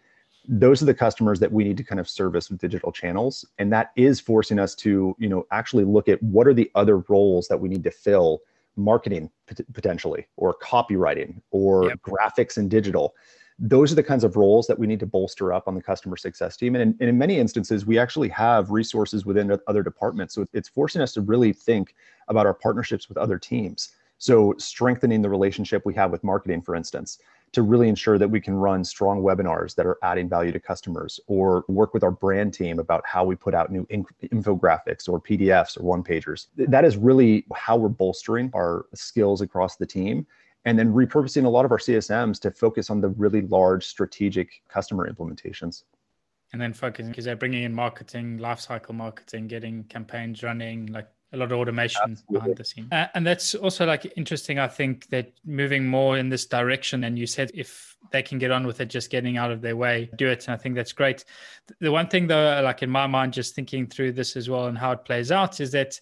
Those 0.46 0.82
are 0.82 0.86
the 0.86 0.94
customers 0.94 1.40
that 1.40 1.52
we 1.52 1.64
need 1.64 1.76
to 1.76 1.84
kind 1.84 2.00
of 2.00 2.08
service 2.08 2.50
with 2.50 2.60
digital 2.60 2.90
channels. 2.90 3.44
And 3.58 3.72
that 3.72 3.92
is 3.96 4.20
forcing 4.20 4.58
us 4.58 4.74
to, 4.76 5.14
you 5.18 5.28
know, 5.28 5.46
actually 5.50 5.84
look 5.84 6.08
at 6.08 6.22
what 6.22 6.46
are 6.46 6.54
the 6.54 6.70
other 6.74 6.98
roles 7.08 7.48
that 7.48 7.58
we 7.58 7.68
need 7.68 7.84
to 7.84 7.90
fill 7.90 8.40
marketing 8.76 9.30
pot- 9.46 9.60
potentially 9.72 10.26
or 10.36 10.54
copywriting 10.54 11.40
or 11.50 11.84
Yep. 11.84 12.00
graphics 12.02 12.56
and 12.56 12.70
digital 12.70 13.14
those 13.58 13.90
are 13.90 13.96
the 13.96 14.02
kinds 14.02 14.22
of 14.22 14.36
roles 14.36 14.66
that 14.68 14.78
we 14.78 14.86
need 14.86 15.00
to 15.00 15.06
bolster 15.06 15.52
up 15.52 15.66
on 15.66 15.74
the 15.74 15.82
customer 15.82 16.16
success 16.16 16.56
team. 16.56 16.76
And 16.76 16.82
in, 16.82 16.96
and 17.00 17.08
in 17.08 17.18
many 17.18 17.38
instances 17.38 17.84
we 17.84 17.98
actually 17.98 18.28
have 18.28 18.70
resources 18.70 19.26
within 19.26 19.58
other 19.66 19.82
departments. 19.82 20.34
So 20.34 20.46
it's 20.52 20.68
forcing 20.68 21.02
us 21.02 21.12
to 21.14 21.20
really 21.20 21.52
think 21.52 21.94
about 22.28 22.46
our 22.46 22.54
partnerships 22.54 23.08
with 23.08 23.18
other 23.18 23.38
teams. 23.38 23.94
So 24.18 24.54
strengthening 24.58 25.22
the 25.22 25.30
relationship 25.30 25.84
we 25.84 25.94
have 25.94 26.10
with 26.10 26.22
marketing 26.22 26.62
for 26.62 26.74
instance 26.74 27.18
to 27.52 27.62
really 27.62 27.88
ensure 27.88 28.18
that 28.18 28.28
we 28.28 28.40
can 28.40 28.54
run 28.54 28.84
strong 28.84 29.22
webinars 29.22 29.74
that 29.74 29.86
are 29.86 29.96
adding 30.02 30.28
value 30.28 30.52
to 30.52 30.60
customers 30.60 31.18
or 31.26 31.64
work 31.68 31.94
with 31.94 32.04
our 32.04 32.10
brand 32.10 32.52
team 32.52 32.78
about 32.78 33.02
how 33.06 33.24
we 33.24 33.34
put 33.34 33.54
out 33.54 33.72
new 33.72 33.86
in- 33.88 34.04
infographics 34.24 35.08
or 35.08 35.20
pdfs 35.20 35.80
or 35.80 35.82
one 35.82 36.04
pagers. 36.04 36.48
That 36.56 36.84
is 36.84 36.96
really 36.96 37.46
how 37.54 37.76
we're 37.76 37.88
bolstering 37.88 38.50
our 38.54 38.86
skills 38.94 39.40
across 39.40 39.76
the 39.76 39.86
team 39.86 40.26
and 40.64 40.78
then 40.78 40.92
repurposing 40.92 41.44
a 41.44 41.48
lot 41.48 41.64
of 41.64 41.72
our 41.72 41.78
CSMs 41.78 42.40
to 42.40 42.50
focus 42.50 42.90
on 42.90 43.00
the 43.00 43.08
really 43.10 43.42
large 43.42 43.86
strategic 43.86 44.62
customer 44.68 45.10
implementations. 45.10 45.84
and 46.52 46.60
then 46.60 46.72
focusing 46.72 47.10
because 47.10 47.26
they're 47.26 47.36
bringing 47.36 47.64
in 47.64 47.74
marketing, 47.74 48.38
lifecycle 48.38 48.94
marketing, 48.94 49.46
getting 49.48 49.84
campaigns 49.84 50.42
running, 50.42 50.86
like 50.86 51.06
a 51.32 51.36
lot 51.36 51.52
of 51.52 51.58
automation 51.58 52.00
Absolutely. 52.02 52.34
behind 52.34 52.56
the 52.56 52.64
scene. 52.64 52.88
Uh, 52.90 53.06
and 53.14 53.26
that's 53.26 53.54
also 53.54 53.84
like 53.84 54.10
interesting. 54.16 54.58
I 54.58 54.68
think 54.68 55.08
that 55.10 55.32
moving 55.44 55.86
more 55.86 56.16
in 56.16 56.30
this 56.30 56.46
direction, 56.46 57.04
and 57.04 57.18
you 57.18 57.26
said 57.26 57.50
if 57.52 57.96
they 58.12 58.22
can 58.22 58.38
get 58.38 58.50
on 58.50 58.66
with 58.66 58.80
it, 58.80 58.86
just 58.86 59.10
getting 59.10 59.36
out 59.36 59.50
of 59.50 59.60
their 59.60 59.76
way, 59.76 60.08
do 60.16 60.28
it. 60.28 60.46
And 60.46 60.54
I 60.54 60.56
think 60.56 60.74
that's 60.74 60.92
great. 60.92 61.24
The 61.80 61.92
one 61.92 62.08
thing 62.08 62.28
though, 62.28 62.62
like 62.64 62.82
in 62.82 62.90
my 62.90 63.06
mind, 63.06 63.34
just 63.34 63.54
thinking 63.54 63.86
through 63.86 64.12
this 64.12 64.36
as 64.36 64.48
well 64.48 64.66
and 64.66 64.78
how 64.78 64.92
it 64.92 65.04
plays 65.04 65.30
out 65.30 65.60
is 65.60 65.72
that 65.72 66.00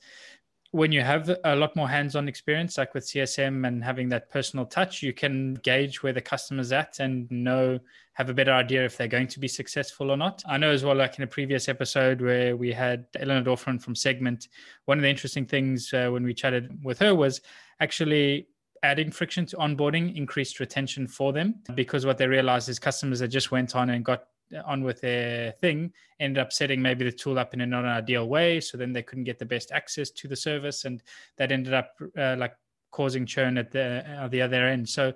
when 0.77 0.93
you 0.93 1.01
have 1.01 1.35
a 1.45 1.57
lot 1.57 1.75
more 1.75 1.89
hands-on 1.89 2.29
experience 2.29 2.77
like 2.77 2.93
with 2.93 3.07
csm 3.07 3.67
and 3.67 3.83
having 3.83 4.11
that 4.11 4.29
personal 4.31 4.67
touch 4.67 5.03
you 5.03 5.13
can 5.13 5.55
gauge 5.55 6.03
where 6.03 6.13
the 6.13 6.21
customer's 6.21 6.71
at 6.71 7.01
and 7.01 7.31
know 7.31 7.79
have 8.13 8.29
a 8.29 8.35
better 8.35 8.53
idea 8.53 8.85
if 8.85 8.97
they're 8.97 9.09
going 9.09 9.27
to 9.27 9.39
be 9.39 9.47
successful 9.47 10.11
or 10.11 10.17
not. 10.17 10.43
I 10.47 10.57
know 10.57 10.71
as 10.71 10.83
well 10.83 10.97
like 10.97 11.19
in 11.19 11.25
a 11.25 11.27
previous 11.27 11.69
episode 11.69 12.23
where 12.23 12.57
we 12.57 12.73
had 12.73 13.07
eleanor 13.19 13.45
dorfman 13.45 13.81
from 13.81 13.95
segment 13.95 14.49
one 14.87 14.99
of 14.99 15.03
the 15.03 15.09
interesting 15.09 15.45
things 15.45 15.93
uh, 15.93 16.09
when 16.09 16.25
we 16.25 16.33
chatted 16.33 16.79
with 16.83 16.99
her 16.99 17.15
was 17.15 17.41
actually 17.81 18.49
adding 18.83 19.11
friction 19.11 19.45
to 19.47 19.57
onboarding 19.57 20.15
increased 20.17 20.61
retention 20.61 21.07
for 21.07 21.33
them 21.33 21.57
because 21.75 22.07
what 22.07 22.19
they 22.19 22.27
realized 22.27 22.69
is 22.69 22.79
customers 22.79 23.21
that 23.21 23.29
just 23.29 23.51
went 23.51 23.77
on 23.77 23.91
and 23.91 24.05
got 24.05 24.25
on 24.65 24.83
with 24.83 25.01
their 25.01 25.53
thing 25.61 25.93
ended 26.21 26.41
up 26.41 26.53
setting 26.53 26.81
maybe 26.81 27.05
the 27.05 27.13
tool 27.13 27.39
up 27.39 27.53
in 27.55 27.61
a 27.63 27.67
non-ideal 27.67 28.29
way 28.29 28.61
so 28.61 28.77
then 28.77 28.93
they 28.93 29.03
couldn't 29.03 29.25
get 29.25 29.39
the 29.39 29.45
best 29.45 29.73
access 29.73 30.11
to 30.11 30.29
the 30.29 30.37
service 30.37 30.85
and 30.85 31.03
that 31.37 31.51
ended 31.51 31.75
up 31.75 31.95
uh, 32.17 32.37
like 32.39 32.55
causing 32.97 33.27
churn 33.27 33.59
at 33.59 33.71
the 33.71 34.05
uh, 34.19 34.29
the 34.29 34.41
other 34.41 34.67
end. 34.67 34.89
So 34.89 35.13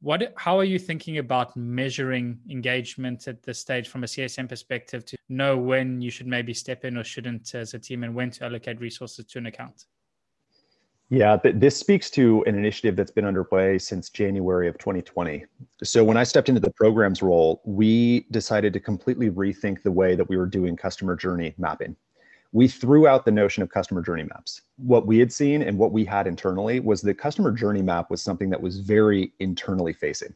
what 0.00 0.34
how 0.36 0.58
are 0.58 0.64
you 0.64 0.78
thinking 0.78 1.18
about 1.18 1.56
measuring 1.56 2.38
engagement 2.50 3.26
at 3.26 3.42
this 3.42 3.58
stage 3.58 3.88
from 3.88 4.02
a 4.02 4.06
csm 4.06 4.48
perspective 4.48 5.04
to 5.06 5.16
know 5.28 5.56
when 5.56 6.02
you 6.02 6.10
should 6.10 6.26
maybe 6.26 6.52
step 6.52 6.84
in 6.84 6.96
or 6.96 7.04
shouldn't 7.04 7.54
as 7.54 7.72
a 7.74 7.78
team 7.78 8.02
and 8.04 8.14
when 8.14 8.30
to 8.30 8.44
allocate 8.44 8.80
resources 8.80 9.24
to 9.24 9.38
an 9.38 9.46
account 9.46 9.86
Yeah, 11.12 11.36
th- 11.36 11.56
this 11.58 11.76
speaks 11.76 12.08
to 12.12 12.42
an 12.44 12.56
initiative 12.56 12.96
that's 12.96 13.10
been 13.10 13.26
underway 13.26 13.76
since 13.76 14.08
January 14.08 14.66
of 14.66 14.78
2020. 14.78 15.44
So, 15.84 16.02
when 16.02 16.16
I 16.16 16.22
stepped 16.22 16.48
into 16.48 16.62
the 16.62 16.70
programs 16.70 17.20
role, 17.20 17.60
we 17.66 18.20
decided 18.30 18.72
to 18.72 18.80
completely 18.80 19.28
rethink 19.28 19.82
the 19.82 19.92
way 19.92 20.14
that 20.14 20.26
we 20.26 20.38
were 20.38 20.46
doing 20.46 20.74
customer 20.74 21.14
journey 21.14 21.52
mapping. 21.58 21.96
We 22.52 22.66
threw 22.66 23.06
out 23.06 23.26
the 23.26 23.30
notion 23.30 23.62
of 23.62 23.68
customer 23.68 24.00
journey 24.00 24.22
maps. 24.22 24.62
What 24.76 25.06
we 25.06 25.18
had 25.18 25.30
seen 25.30 25.60
and 25.60 25.76
what 25.76 25.92
we 25.92 26.02
had 26.06 26.26
internally 26.26 26.80
was 26.80 27.02
the 27.02 27.12
customer 27.12 27.52
journey 27.52 27.82
map 27.82 28.10
was 28.10 28.22
something 28.22 28.48
that 28.48 28.62
was 28.62 28.78
very 28.78 29.34
internally 29.38 29.92
facing. 29.92 30.34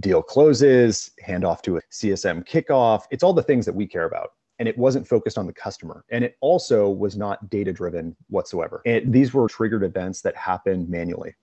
Deal 0.00 0.24
closes, 0.24 1.12
handoff 1.24 1.62
to 1.62 1.76
a 1.76 1.80
CSM 1.92 2.44
kickoff. 2.48 3.02
It's 3.12 3.22
all 3.22 3.32
the 3.32 3.44
things 3.44 3.64
that 3.64 3.76
we 3.76 3.86
care 3.86 4.06
about 4.06 4.32
and 4.58 4.68
it 4.68 4.78
wasn't 4.78 5.06
focused 5.06 5.38
on 5.38 5.46
the 5.46 5.52
customer. 5.52 6.04
And 6.10 6.24
it 6.24 6.36
also 6.40 6.88
was 6.88 7.16
not 7.16 7.50
data 7.50 7.72
driven 7.72 8.16
whatsoever. 8.28 8.82
And 8.86 9.12
these 9.12 9.34
were 9.34 9.48
triggered 9.48 9.82
events 9.82 10.20
that 10.22 10.36
happened 10.36 10.88
manually. 10.88 11.34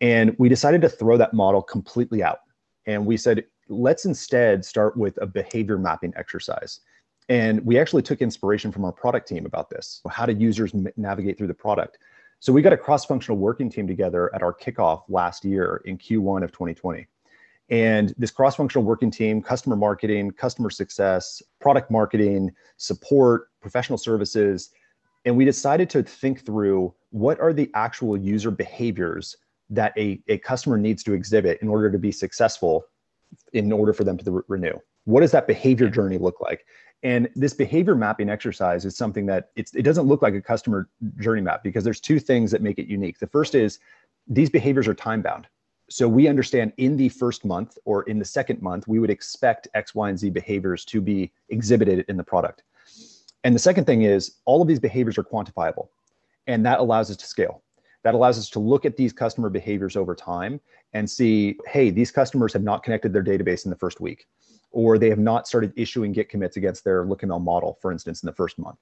And 0.00 0.34
we 0.38 0.48
decided 0.48 0.82
to 0.82 0.88
throw 0.88 1.16
that 1.16 1.32
model 1.32 1.62
completely 1.62 2.22
out. 2.22 2.40
And 2.86 3.06
we 3.06 3.16
said, 3.16 3.44
let's 3.68 4.04
instead 4.04 4.64
start 4.64 4.96
with 4.96 5.16
a 5.22 5.26
behavior 5.26 5.78
mapping 5.78 6.12
exercise. 6.16 6.80
And 7.28 7.64
we 7.64 7.78
actually 7.78 8.02
took 8.02 8.20
inspiration 8.20 8.72
from 8.72 8.84
our 8.84 8.92
product 8.92 9.28
team 9.28 9.46
about 9.46 9.70
this. 9.70 10.02
How 10.10 10.26
do 10.26 10.32
users 10.32 10.74
navigate 10.96 11.38
through 11.38 11.46
the 11.46 11.54
product? 11.54 11.98
So 12.40 12.52
we 12.52 12.60
got 12.60 12.72
a 12.72 12.76
cross 12.76 13.04
functional 13.04 13.38
working 13.38 13.70
team 13.70 13.86
together 13.86 14.34
at 14.34 14.42
our 14.42 14.52
kickoff 14.52 15.02
last 15.08 15.44
year 15.44 15.80
in 15.84 15.96
Q1 15.96 16.42
of 16.42 16.50
2020. 16.50 17.06
And 17.72 18.14
this 18.18 18.30
cross 18.30 18.56
functional 18.56 18.84
working 18.84 19.10
team, 19.10 19.40
customer 19.40 19.76
marketing, 19.76 20.30
customer 20.32 20.68
success, 20.68 21.42
product 21.58 21.90
marketing, 21.90 22.52
support, 22.76 23.48
professional 23.62 23.96
services. 23.96 24.70
And 25.24 25.38
we 25.38 25.46
decided 25.46 25.88
to 25.90 26.02
think 26.02 26.44
through 26.44 26.94
what 27.10 27.40
are 27.40 27.54
the 27.54 27.70
actual 27.72 28.14
user 28.14 28.50
behaviors 28.50 29.38
that 29.70 29.94
a, 29.96 30.20
a 30.28 30.36
customer 30.36 30.76
needs 30.76 31.02
to 31.04 31.14
exhibit 31.14 31.62
in 31.62 31.68
order 31.68 31.90
to 31.90 31.98
be 31.98 32.12
successful, 32.12 32.84
in 33.54 33.72
order 33.72 33.94
for 33.94 34.04
them 34.04 34.18
to 34.18 34.30
re- 34.30 34.42
renew. 34.48 34.78
What 35.04 35.22
does 35.22 35.32
that 35.32 35.46
behavior 35.46 35.88
journey 35.88 36.18
look 36.18 36.42
like? 36.42 36.66
And 37.02 37.30
this 37.34 37.54
behavior 37.54 37.94
mapping 37.94 38.28
exercise 38.28 38.84
is 38.84 38.98
something 38.98 39.24
that 39.26 39.48
it's, 39.56 39.74
it 39.74 39.82
doesn't 39.82 40.06
look 40.06 40.20
like 40.20 40.34
a 40.34 40.42
customer 40.42 40.90
journey 41.18 41.40
map 41.40 41.62
because 41.64 41.84
there's 41.84 42.00
two 42.00 42.18
things 42.18 42.50
that 42.50 42.60
make 42.60 42.78
it 42.78 42.86
unique. 42.86 43.18
The 43.18 43.26
first 43.28 43.54
is 43.54 43.78
these 44.26 44.50
behaviors 44.50 44.86
are 44.86 44.94
time 44.94 45.22
bound. 45.22 45.46
So 45.92 46.08
we 46.08 46.26
understand 46.26 46.72
in 46.78 46.96
the 46.96 47.10
first 47.10 47.44
month 47.44 47.76
or 47.84 48.04
in 48.04 48.18
the 48.18 48.24
second 48.24 48.62
month, 48.62 48.88
we 48.88 48.98
would 48.98 49.10
expect 49.10 49.68
X, 49.74 49.94
Y, 49.94 50.08
and 50.08 50.18
Z 50.18 50.30
behaviors 50.30 50.86
to 50.86 51.02
be 51.02 51.30
exhibited 51.50 52.06
in 52.08 52.16
the 52.16 52.24
product. 52.24 52.62
And 53.44 53.54
the 53.54 53.58
second 53.58 53.84
thing 53.84 54.02
is 54.02 54.36
all 54.46 54.62
of 54.62 54.68
these 54.68 54.80
behaviors 54.80 55.18
are 55.18 55.22
quantifiable, 55.22 55.88
and 56.46 56.64
that 56.64 56.78
allows 56.78 57.10
us 57.10 57.18
to 57.18 57.26
scale. 57.26 57.62
That 58.04 58.14
allows 58.14 58.38
us 58.38 58.48
to 58.50 58.58
look 58.58 58.86
at 58.86 58.96
these 58.96 59.12
customer 59.12 59.50
behaviors 59.50 59.94
over 59.94 60.14
time 60.14 60.62
and 60.94 61.08
see, 61.08 61.58
hey, 61.66 61.90
these 61.90 62.10
customers 62.10 62.54
have 62.54 62.62
not 62.62 62.82
connected 62.82 63.12
their 63.12 63.22
database 63.22 63.66
in 63.66 63.70
the 63.70 63.76
first 63.76 64.00
week, 64.00 64.26
or 64.70 64.96
they 64.96 65.10
have 65.10 65.18
not 65.18 65.46
started 65.46 65.74
issuing 65.76 66.12
Git 66.12 66.30
commits 66.30 66.56
against 66.56 66.84
their 66.84 67.04
LookML 67.04 67.42
model, 67.42 67.76
for 67.82 67.92
instance, 67.92 68.22
in 68.22 68.26
the 68.26 68.32
first 68.32 68.58
month. 68.58 68.78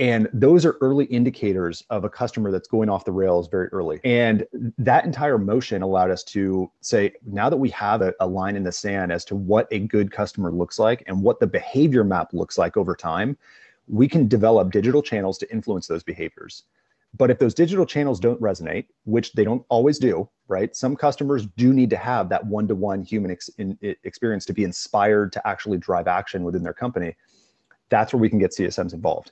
And 0.00 0.28
those 0.32 0.64
are 0.64 0.76
early 0.80 1.04
indicators 1.04 1.84
of 1.88 2.04
a 2.04 2.10
customer 2.10 2.50
that's 2.50 2.66
going 2.66 2.88
off 2.88 3.04
the 3.04 3.12
rails 3.12 3.46
very 3.48 3.68
early. 3.68 4.00
And 4.02 4.44
that 4.76 5.04
entire 5.04 5.38
motion 5.38 5.82
allowed 5.82 6.10
us 6.10 6.24
to 6.24 6.70
say, 6.80 7.12
now 7.24 7.48
that 7.48 7.56
we 7.56 7.70
have 7.70 8.02
a, 8.02 8.12
a, 8.18 8.26
line 8.26 8.56
in 8.56 8.64
the 8.64 8.72
sand 8.72 9.12
as 9.12 9.24
to 9.26 9.36
what 9.36 9.68
a 9.70 9.78
good 9.78 10.10
customer 10.10 10.50
looks 10.50 10.80
like 10.80 11.04
and 11.06 11.22
what 11.22 11.38
the 11.38 11.46
behavior 11.46 12.02
map 12.02 12.32
looks 12.32 12.58
like 12.58 12.76
over 12.76 12.96
time, 12.96 13.36
we 13.86 14.08
can 14.08 14.26
develop 14.26 14.72
digital 14.72 15.00
channels 15.00 15.38
to 15.38 15.52
influence 15.52 15.86
those 15.86 16.02
behaviors. 16.02 16.64
But 17.16 17.30
if 17.30 17.38
those 17.38 17.54
digital 17.54 17.86
channels 17.86 18.18
don't 18.18 18.40
resonate, 18.40 18.86
which 19.04 19.32
they 19.34 19.44
don't 19.44 19.64
always 19.68 20.00
do, 20.00 20.28
right? 20.48 20.74
Some 20.74 20.96
customers 20.96 21.46
do 21.56 21.72
need 21.72 21.90
to 21.90 21.96
have 21.96 22.28
that 22.30 22.44
one 22.44 22.66
to 22.66 22.74
one 22.74 23.04
human 23.04 23.30
ex- 23.30 23.50
in, 23.58 23.78
experience 24.02 24.44
to 24.46 24.52
be 24.52 24.64
inspired 24.64 25.32
to 25.34 25.46
actually 25.46 25.78
drive 25.78 26.08
action 26.08 26.42
within 26.42 26.64
their 26.64 26.72
company. 26.72 27.14
That's 27.90 28.12
where 28.12 28.20
we 28.20 28.28
can 28.28 28.40
get 28.40 28.50
CSMs 28.50 28.92
involved. 28.92 29.30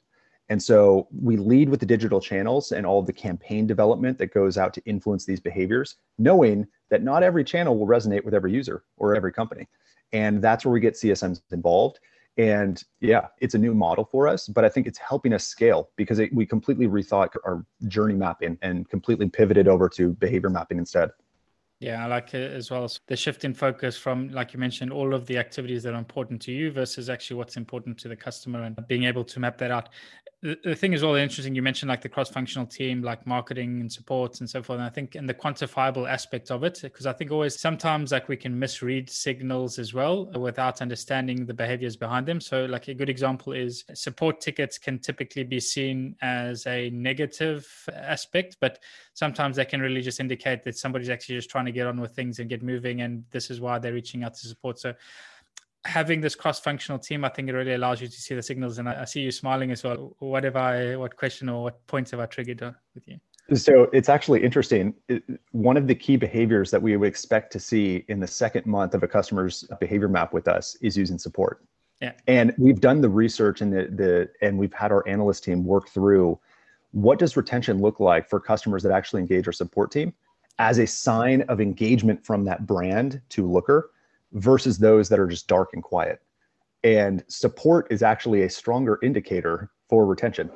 And 0.48 0.62
so 0.62 1.08
we 1.10 1.36
lead 1.36 1.68
with 1.68 1.80
the 1.80 1.86
digital 1.86 2.20
channels 2.20 2.72
and 2.72 2.84
all 2.84 2.98
of 2.98 3.06
the 3.06 3.12
campaign 3.12 3.66
development 3.66 4.18
that 4.18 4.34
goes 4.34 4.58
out 4.58 4.74
to 4.74 4.82
influence 4.84 5.24
these 5.24 5.40
behaviors, 5.40 5.96
knowing 6.18 6.66
that 6.90 7.02
not 7.02 7.22
every 7.22 7.44
channel 7.44 7.78
will 7.78 7.86
resonate 7.86 8.24
with 8.24 8.34
every 8.34 8.52
user 8.52 8.84
or 8.96 9.14
every 9.14 9.32
company. 9.32 9.66
And 10.12 10.42
that's 10.42 10.64
where 10.64 10.72
we 10.72 10.80
get 10.80 10.94
CSMs 10.94 11.40
involved. 11.52 12.00
And 12.38 12.82
yeah, 13.00 13.28
it's 13.40 13.54
a 13.54 13.58
new 13.58 13.74
model 13.74 14.04
for 14.04 14.26
us, 14.26 14.48
but 14.48 14.64
I 14.64 14.68
think 14.68 14.86
it's 14.86 14.98
helping 14.98 15.34
us 15.34 15.44
scale 15.44 15.90
because 15.96 16.18
it, 16.18 16.34
we 16.34 16.46
completely 16.46 16.86
rethought 16.86 17.28
our 17.44 17.64
journey 17.88 18.14
mapping 18.14 18.58
and 18.62 18.88
completely 18.88 19.28
pivoted 19.28 19.68
over 19.68 19.88
to 19.90 20.14
behavior 20.14 20.48
mapping 20.48 20.78
instead. 20.78 21.10
Yeah, 21.82 22.04
I 22.04 22.06
like 22.06 22.32
it 22.32 22.52
as 22.52 22.70
well. 22.70 22.84
As 22.84 23.00
the 23.08 23.16
shift 23.16 23.44
in 23.44 23.54
focus 23.54 23.96
from, 23.96 24.28
like 24.28 24.52
you 24.54 24.60
mentioned, 24.60 24.92
all 24.92 25.12
of 25.12 25.26
the 25.26 25.36
activities 25.36 25.82
that 25.82 25.94
are 25.94 25.98
important 25.98 26.40
to 26.42 26.52
you 26.52 26.70
versus 26.70 27.10
actually 27.10 27.38
what's 27.38 27.56
important 27.56 27.98
to 27.98 28.08
the 28.08 28.14
customer 28.14 28.62
and 28.62 28.78
being 28.86 29.02
able 29.02 29.24
to 29.24 29.40
map 29.40 29.58
that 29.58 29.72
out 29.72 29.88
the, 30.42 30.74
thing 30.74 30.92
is 30.92 31.04
all 31.04 31.14
interesting. 31.14 31.54
You 31.54 31.62
mentioned 31.62 31.88
like 31.88 32.00
the 32.00 32.08
cross-functional 32.08 32.66
team, 32.66 33.00
like 33.00 33.26
marketing 33.26 33.80
and 33.80 33.90
support 33.90 34.40
and 34.40 34.50
so 34.50 34.60
forth. 34.60 34.78
And 34.78 34.84
I 34.84 34.90
think 34.90 35.14
in 35.14 35.26
the 35.26 35.34
quantifiable 35.34 36.08
aspect 36.10 36.50
of 36.50 36.64
it, 36.64 36.80
because 36.82 37.06
I 37.06 37.12
think 37.12 37.30
always 37.30 37.60
sometimes 37.60 38.10
like 38.10 38.28
we 38.28 38.36
can 38.36 38.58
misread 38.58 39.08
signals 39.08 39.78
as 39.78 39.94
well 39.94 40.26
without 40.32 40.82
understanding 40.82 41.46
the 41.46 41.54
behaviors 41.54 41.96
behind 41.96 42.26
them. 42.26 42.40
So 42.40 42.64
like 42.64 42.88
a 42.88 42.94
good 42.94 43.08
example 43.08 43.52
is 43.52 43.84
support 43.94 44.40
tickets 44.40 44.78
can 44.78 44.98
typically 44.98 45.44
be 45.44 45.60
seen 45.60 46.16
as 46.22 46.66
a 46.66 46.90
negative 46.90 47.68
aspect, 47.94 48.56
but 48.60 48.80
sometimes 49.14 49.56
that 49.56 49.68
can 49.68 49.80
really 49.80 50.00
just 50.00 50.20
indicate 50.20 50.62
that 50.64 50.76
somebody's 50.76 51.10
actually 51.10 51.36
just 51.36 51.50
trying 51.50 51.66
to 51.66 51.72
get 51.72 51.86
on 51.86 52.00
with 52.00 52.12
things 52.12 52.38
and 52.38 52.48
get 52.48 52.62
moving. 52.62 53.02
And 53.02 53.24
this 53.30 53.50
is 53.50 53.60
why 53.60 53.78
they're 53.78 53.92
reaching 53.92 54.24
out 54.24 54.34
to 54.34 54.46
support. 54.46 54.78
So 54.78 54.94
having 55.84 56.20
this 56.20 56.34
cross-functional 56.34 56.98
team, 56.98 57.24
I 57.24 57.28
think 57.28 57.48
it 57.48 57.52
really 57.52 57.74
allows 57.74 58.00
you 58.00 58.08
to 58.08 58.20
see 58.20 58.34
the 58.34 58.42
signals. 58.42 58.78
And 58.78 58.88
I, 58.88 59.02
I 59.02 59.04
see 59.04 59.20
you 59.20 59.30
smiling 59.30 59.70
as 59.70 59.82
well. 59.82 60.16
What 60.20 60.44
have 60.44 60.56
I, 60.56 60.96
what 60.96 61.16
question 61.16 61.48
or 61.48 61.64
what 61.64 61.86
points 61.86 62.10
have 62.12 62.20
I 62.20 62.26
triggered 62.26 62.60
with 62.94 63.06
you? 63.06 63.18
So 63.54 63.90
it's 63.92 64.08
actually 64.08 64.42
interesting. 64.42 64.94
One 65.50 65.76
of 65.76 65.88
the 65.88 65.94
key 65.96 66.16
behaviors 66.16 66.70
that 66.70 66.80
we 66.80 66.96
would 66.96 67.08
expect 67.08 67.52
to 67.52 67.60
see 67.60 68.04
in 68.08 68.20
the 68.20 68.26
second 68.26 68.64
month 68.66 68.94
of 68.94 69.02
a 69.02 69.08
customer's 69.08 69.64
behavior 69.80 70.08
map 70.08 70.32
with 70.32 70.46
us 70.46 70.76
is 70.80 70.96
using 70.96 71.18
support. 71.18 71.64
Yeah. 72.00 72.12
And 72.28 72.54
we've 72.56 72.80
done 72.80 73.00
the 73.00 73.08
research 73.08 73.60
and 73.60 73.72
the, 73.72 73.88
the 73.94 74.30
and 74.46 74.56
we've 74.56 74.72
had 74.72 74.90
our 74.90 75.06
analyst 75.06 75.44
team 75.44 75.64
work 75.64 75.88
through 75.88 76.38
what 76.92 77.18
does 77.18 77.36
retention 77.36 77.80
look 77.80 78.00
like 78.00 78.28
for 78.28 78.38
customers 78.38 78.82
that 78.82 78.92
actually 78.92 79.20
engage 79.20 79.46
our 79.46 79.52
support 79.52 79.90
team 79.90 80.12
as 80.58 80.78
a 80.78 80.86
sign 80.86 81.42
of 81.42 81.60
engagement 81.60 82.24
from 82.24 82.44
that 82.44 82.66
brand 82.66 83.20
to 83.30 83.50
Looker 83.50 83.90
versus 84.32 84.78
those 84.78 85.08
that 85.08 85.18
are 85.18 85.26
just 85.26 85.48
dark 85.48 85.70
and 85.72 85.82
quiet. 85.82 86.22
And 86.84 87.24
support 87.28 87.86
is 87.90 88.02
actually 88.02 88.42
a 88.42 88.50
stronger 88.50 88.98
indicator 89.02 89.70
for 89.88 90.06
retention. 90.06 90.50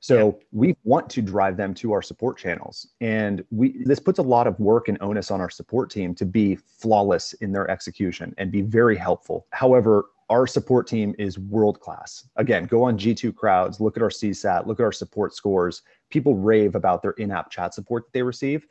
So 0.00 0.26
yeah. 0.26 0.44
we 0.50 0.76
want 0.82 1.08
to 1.10 1.22
drive 1.22 1.56
them 1.56 1.74
to 1.74 1.92
our 1.92 2.02
support 2.02 2.36
channels. 2.36 2.88
And 3.00 3.44
we 3.50 3.84
this 3.84 4.00
puts 4.00 4.18
a 4.18 4.22
lot 4.22 4.46
of 4.46 4.58
work 4.58 4.88
and 4.88 4.98
onus 5.00 5.30
on 5.30 5.40
our 5.40 5.50
support 5.50 5.90
team 5.90 6.14
to 6.16 6.26
be 6.26 6.56
flawless 6.56 7.34
in 7.34 7.52
their 7.52 7.70
execution 7.70 8.34
and 8.38 8.50
be 8.50 8.62
very 8.62 8.96
helpful. 8.96 9.46
However, 9.50 10.06
our 10.32 10.46
support 10.46 10.86
team 10.86 11.14
is 11.18 11.38
world 11.38 11.78
class. 11.78 12.26
Again, 12.36 12.64
go 12.64 12.84
on 12.84 12.96
G2 12.96 13.36
crowds, 13.36 13.82
look 13.82 13.98
at 13.98 14.02
our 14.02 14.08
CSAT, 14.08 14.66
look 14.66 14.80
at 14.80 14.82
our 14.82 14.90
support 14.90 15.34
scores. 15.34 15.82
People 16.08 16.36
rave 16.36 16.74
about 16.74 17.02
their 17.02 17.10
in-app 17.12 17.50
chat 17.50 17.74
support 17.74 18.06
that 18.06 18.14
they 18.14 18.22
receive. 18.22 18.66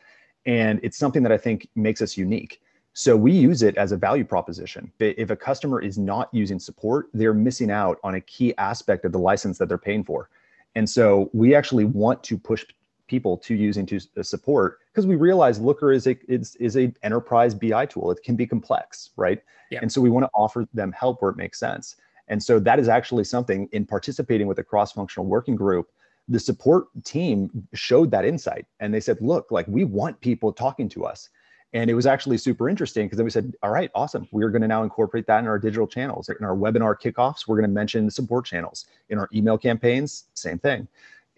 And 0.48 0.80
it's 0.82 0.98
something 0.98 1.22
that 1.22 1.32
I 1.32 1.38
think 1.38 1.68
makes 1.76 2.02
us 2.02 2.18
unique. 2.18 2.64
So 2.94 3.16
we 3.16 3.32
use 3.32 3.62
it 3.62 3.78
as 3.78 3.92
a 3.92 3.98
value 3.98 4.26
proposition. 4.26 4.92
If 4.98 5.30
a 5.30 5.36
customer 5.36 5.80
is 5.80 6.00
not 6.00 6.30
using 6.34 6.58
support, 6.58 7.10
they're 7.14 7.32
missing 7.32 7.70
out 7.70 8.00
on 8.04 8.16
a 8.16 8.22
key 8.22 8.58
aspect 8.58 9.06
of 9.06 9.12
the 9.12 9.20
license 9.20 9.60
that 9.60 9.70
they're 9.70 9.78
paying 9.78 10.04
for. 10.04 10.32
And 10.74 10.90
so 10.90 11.30
we 11.32 11.54
actually 11.54 11.86
want 11.86 12.24
to 12.24 12.40
push 12.40 12.66
people 13.12 13.38
to 13.38 13.54
using 13.54 13.86
to 13.86 14.00
uh, 14.18 14.24
support 14.24 14.80
because 14.90 15.06
we 15.06 15.16
realize 15.16 15.60
Looker 15.60 15.92
is 15.92 16.08
a 16.08 16.16
is, 16.32 16.56
is 16.56 16.78
a 16.78 16.94
enterprise 17.04 17.54
BI 17.54 17.86
tool. 17.86 18.10
It 18.10 18.24
can 18.24 18.36
be 18.38 18.48
complex, 18.48 19.10
right? 19.18 19.40
Yeah. 19.70 19.80
And 19.82 19.92
so 19.92 20.00
we 20.00 20.10
want 20.10 20.24
to 20.24 20.30
offer 20.34 20.66
them 20.74 20.92
help 20.94 21.22
where 21.22 21.32
it 21.32 21.38
makes 21.38 21.60
sense. 21.60 21.98
And 22.30 22.42
so 22.42 22.60
that 22.60 22.80
is 22.80 22.88
actually 22.88 23.26
something 23.26 23.68
in 23.74 23.86
participating 23.86 24.48
with 24.48 24.60
a 24.60 24.64
cross-functional 24.64 25.28
working 25.28 25.56
group 25.56 25.88
the 26.28 26.40
support 26.40 26.86
team 27.04 27.50
showed 27.74 28.12
that 28.12 28.24
insight 28.24 28.66
and 28.80 28.94
they 28.94 29.00
said 29.00 29.18
look 29.22 29.52
like 29.52 29.66
we 29.68 29.84
want 29.84 30.22
people 30.22 30.54
talking 30.54 30.88
to 30.88 31.04
us 31.04 31.30
and 31.74 31.90
it 31.90 31.94
was 31.94 32.06
actually 32.06 32.38
super 32.38 32.68
interesting 32.68 33.06
because 33.06 33.18
then 33.18 33.24
we 33.24 33.32
said, 33.32 33.54
all 33.64 33.70
right, 33.70 33.90
awesome. 33.96 34.28
We're 34.32 34.50
going 34.50 34.62
to 34.62 34.68
now 34.68 34.84
incorporate 34.84 35.26
that 35.28 35.40
in 35.40 35.48
our 35.48 35.58
digital 35.58 35.88
channels. 35.88 36.28
In 36.28 36.44
our 36.46 36.56
webinar 36.56 36.96
kickoffs, 37.02 37.48
we're 37.48 37.56
going 37.56 37.70
to 37.70 37.74
mention 37.74 38.06
the 38.06 38.12
support 38.12 38.46
channels. 38.46 38.88
In 39.10 39.18
our 39.18 39.30
email 39.34 39.58
campaigns, 39.58 40.26
same 40.34 40.60
thing. 40.60 40.88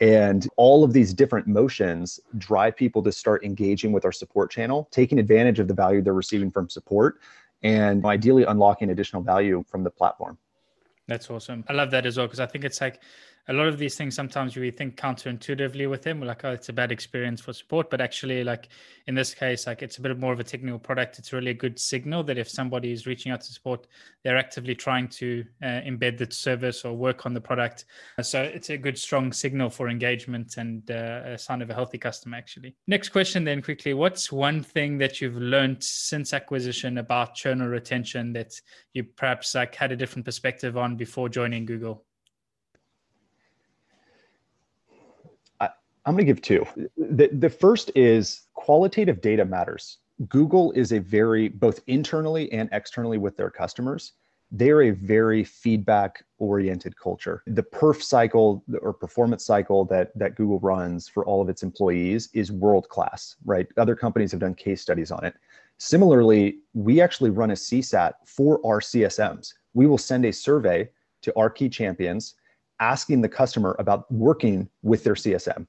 And 0.04 0.50
all 0.58 0.84
of 0.84 0.92
these 0.92 1.14
different 1.14 1.48
motions 1.48 2.20
drive 2.38 2.76
people 2.76 3.02
to 3.04 3.12
start 3.14 3.46
engaging 3.46 3.94
with 3.94 4.04
our 4.04 4.12
support 4.12 4.52
channel, 4.52 4.90
taking 4.92 5.18
advantage 5.18 5.60
of 5.60 5.70
the 5.70 5.74
value 5.74 6.02
they're 6.02 6.14
receiving 6.14 6.52
from 6.52 6.68
support, 6.70 7.22
and 7.62 8.06
ideally 8.06 8.44
unlocking 8.44 8.90
additional 8.90 9.22
value 9.22 9.64
from 9.66 9.82
the 9.82 9.90
platform. 9.90 10.38
That's 11.08 11.30
awesome. 11.30 11.64
I 11.70 11.74
love 11.74 11.90
that 11.92 12.06
as 12.06 12.18
well 12.18 12.28
because 12.28 12.42
I 12.42 12.48
think 12.48 12.66
it's 12.66 12.82
like 12.82 13.00
a 13.50 13.54
lot 13.54 13.68
of 13.68 13.78
these 13.78 13.96
things 13.96 14.16
sometimes 14.16 14.56
we 14.56 14.72
think 14.72 14.96
counterintuitively 14.96 15.90
with 15.90 16.02
them. 16.02 16.22
We're 16.22 16.28
like, 16.28 16.46
oh, 16.46 16.52
it's 16.52 16.70
a 16.70 16.74
bad 16.74 16.92
experience 16.94 17.42
for 17.42 17.52
support. 17.52 17.90
But 17.90 18.00
actually, 18.00 18.44
like 18.44 18.70
in 19.08 19.16
this 19.16 19.34
case, 19.34 19.68
like 19.68 19.82
it's 19.82 19.98
a 19.98 20.02
bit 20.02 20.18
more 20.18 20.32
of 20.32 20.40
a 20.40 20.46
technical 20.46 20.80
product. 20.80 21.20
It's 21.20 21.34
really 21.34 21.52
a 21.52 21.54
good 21.54 21.78
signal 21.78 22.24
that 22.24 22.38
if 22.38 22.50
somebody 22.50 22.94
is 22.94 23.06
reaching 23.06 23.34
out 23.34 23.42
to 23.42 23.52
support, 23.52 23.88
they're 24.24 24.38
actively 24.38 24.76
trying 24.76 25.10
to 25.10 25.44
uh, 25.62 25.82
embed 25.82 26.18
the 26.18 26.32
service 26.32 26.86
or 26.86 26.96
work 26.96 27.26
on 27.26 27.34
the 27.34 27.42
product. 27.42 27.86
So 28.22 28.42
it's 28.42 28.70
a 28.70 28.78
good, 28.78 28.98
strong 28.98 29.34
signal 29.34 29.70
for 29.70 29.90
engagement 29.90 30.56
and 30.56 30.90
uh, 30.90 31.22
a 31.26 31.38
sign 31.38 31.62
of 31.62 31.70
a 31.70 31.74
healthy 31.74 31.98
customer, 31.98 32.38
actually. 32.38 32.76
Next 32.88 33.10
question, 33.10 33.44
then 33.44 33.62
quickly. 33.62 33.94
What's 33.94 34.32
one 34.32 34.64
thing 34.64 34.98
that 35.00 35.20
you've 35.20 35.36
learned 35.36 35.84
since 35.84 36.34
acquisition 36.34 36.98
about 37.00 37.36
churn 37.36 37.62
or 37.62 37.68
retention 37.68 38.32
that 38.34 38.54
you 38.94 39.04
perhaps 39.04 39.54
like 39.54 39.76
had 39.76 39.92
a 39.92 39.98
different 39.98 40.24
perspective 40.24 40.78
on 40.78 40.96
before 40.96 41.28
joining 41.28 41.66
Google? 41.66 42.06
I'm 46.06 46.16
going 46.16 46.26
to 46.26 46.34
give 46.34 46.42
two. 46.42 46.66
The, 46.98 47.30
the 47.32 47.50
first 47.50 47.92
is 47.96 48.42
qualitative 48.54 49.22
data 49.22 49.46
matters. 49.46 50.00
Google 50.28 50.72
is 50.74 50.92
a 50.92 51.00
very, 51.00 51.50
both 51.50 51.80
internally 51.88 52.52
and 52.52 52.70
externally 52.72 53.18
with 53.18 53.38
their 53.38 53.50
customers, 53.50 54.14
they're 54.52 54.84
a 54.84 54.92
very 54.92 55.44
feedback 55.44 56.24
oriented 56.38 56.96
culture. 56.96 57.42
The 57.48 57.64
perf 57.64 58.04
cycle 58.04 58.64
or 58.82 58.94
performance 58.94 59.44
cycle 59.44 59.84
that, 59.86 60.18
that 60.18 60.36
Google 60.36 60.60
runs 60.60 61.08
for 61.08 61.26
all 61.26 61.42
of 61.42 61.50
its 61.50 61.64
employees 61.64 62.30
is 62.34 62.52
world 62.52 62.88
class, 62.90 63.36
right? 63.46 63.68
Other 63.78 63.96
companies 63.96 64.32
have 64.32 64.42
done 64.42 64.54
case 64.54 64.82
studies 64.82 65.10
on 65.10 65.26
it. 65.26 65.34
Similarly, 65.80 66.60
we 66.74 67.02
actually 67.02 67.32
run 67.32 67.50
a 67.50 67.56
CSAT 67.56 68.14
for 68.26 68.60
our 68.64 68.80
CSMs. 68.80 69.54
We 69.74 69.88
will 69.88 69.98
send 69.98 70.24
a 70.26 70.32
survey 70.32 70.90
to 71.24 71.36
our 71.36 71.50
key 71.50 71.68
champions 71.68 72.36
asking 72.80 73.22
the 73.22 73.30
customer 73.30 73.76
about 73.80 74.12
working 74.12 74.70
with 74.84 75.04
their 75.04 75.16
CSM 75.16 75.66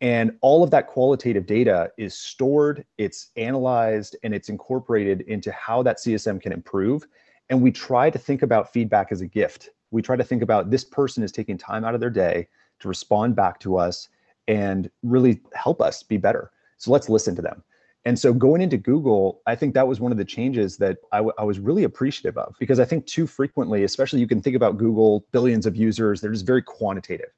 and 0.00 0.36
all 0.40 0.62
of 0.62 0.70
that 0.70 0.86
qualitative 0.86 1.46
data 1.46 1.90
is 1.98 2.14
stored, 2.14 2.84
it's 2.96 3.28
analyzed, 3.36 4.16
and 4.22 4.34
it's 4.34 4.48
incorporated 4.48 5.22
into 5.22 5.52
how 5.52 5.82
that 5.82 5.98
CSM 5.98 6.40
can 6.40 6.52
improve. 6.52 7.06
And 7.50 7.60
we 7.60 7.70
try 7.70 8.08
to 8.08 8.18
think 8.18 8.42
about 8.42 8.72
feedback 8.72 9.12
as 9.12 9.20
a 9.20 9.26
gift. 9.26 9.70
We 9.90 10.00
try 10.00 10.16
to 10.16 10.24
think 10.24 10.42
about 10.42 10.70
this 10.70 10.84
person 10.84 11.22
is 11.22 11.32
taking 11.32 11.58
time 11.58 11.84
out 11.84 11.94
of 11.94 12.00
their 12.00 12.10
day 12.10 12.48
to 12.78 12.88
respond 12.88 13.36
back 13.36 13.60
to 13.60 13.76
us 13.76 14.08
and 14.48 14.90
really 15.02 15.40
help 15.52 15.82
us 15.82 16.02
be 16.02 16.16
better. 16.16 16.50
So 16.78 16.90
let's 16.90 17.08
listen 17.08 17.36
to 17.36 17.42
them. 17.42 17.62
And 18.06 18.18
so 18.18 18.32
going 18.32 18.62
into 18.62 18.78
Google, 18.78 19.42
I 19.46 19.54
think 19.54 19.74
that 19.74 19.86
was 19.86 20.00
one 20.00 20.10
of 20.10 20.16
the 20.16 20.24
changes 20.24 20.78
that 20.78 20.96
I, 21.12 21.18
w- 21.18 21.34
I 21.38 21.44
was 21.44 21.58
really 21.58 21.84
appreciative 21.84 22.38
of 22.38 22.54
because 22.58 22.80
I 22.80 22.86
think 22.86 23.04
too 23.04 23.26
frequently, 23.26 23.84
especially 23.84 24.20
you 24.20 24.26
can 24.26 24.40
think 24.40 24.56
about 24.56 24.78
Google, 24.78 25.26
billions 25.32 25.66
of 25.66 25.76
users, 25.76 26.20
they're 26.22 26.32
just 26.32 26.46
very 26.46 26.62
quantitative. 26.62 27.28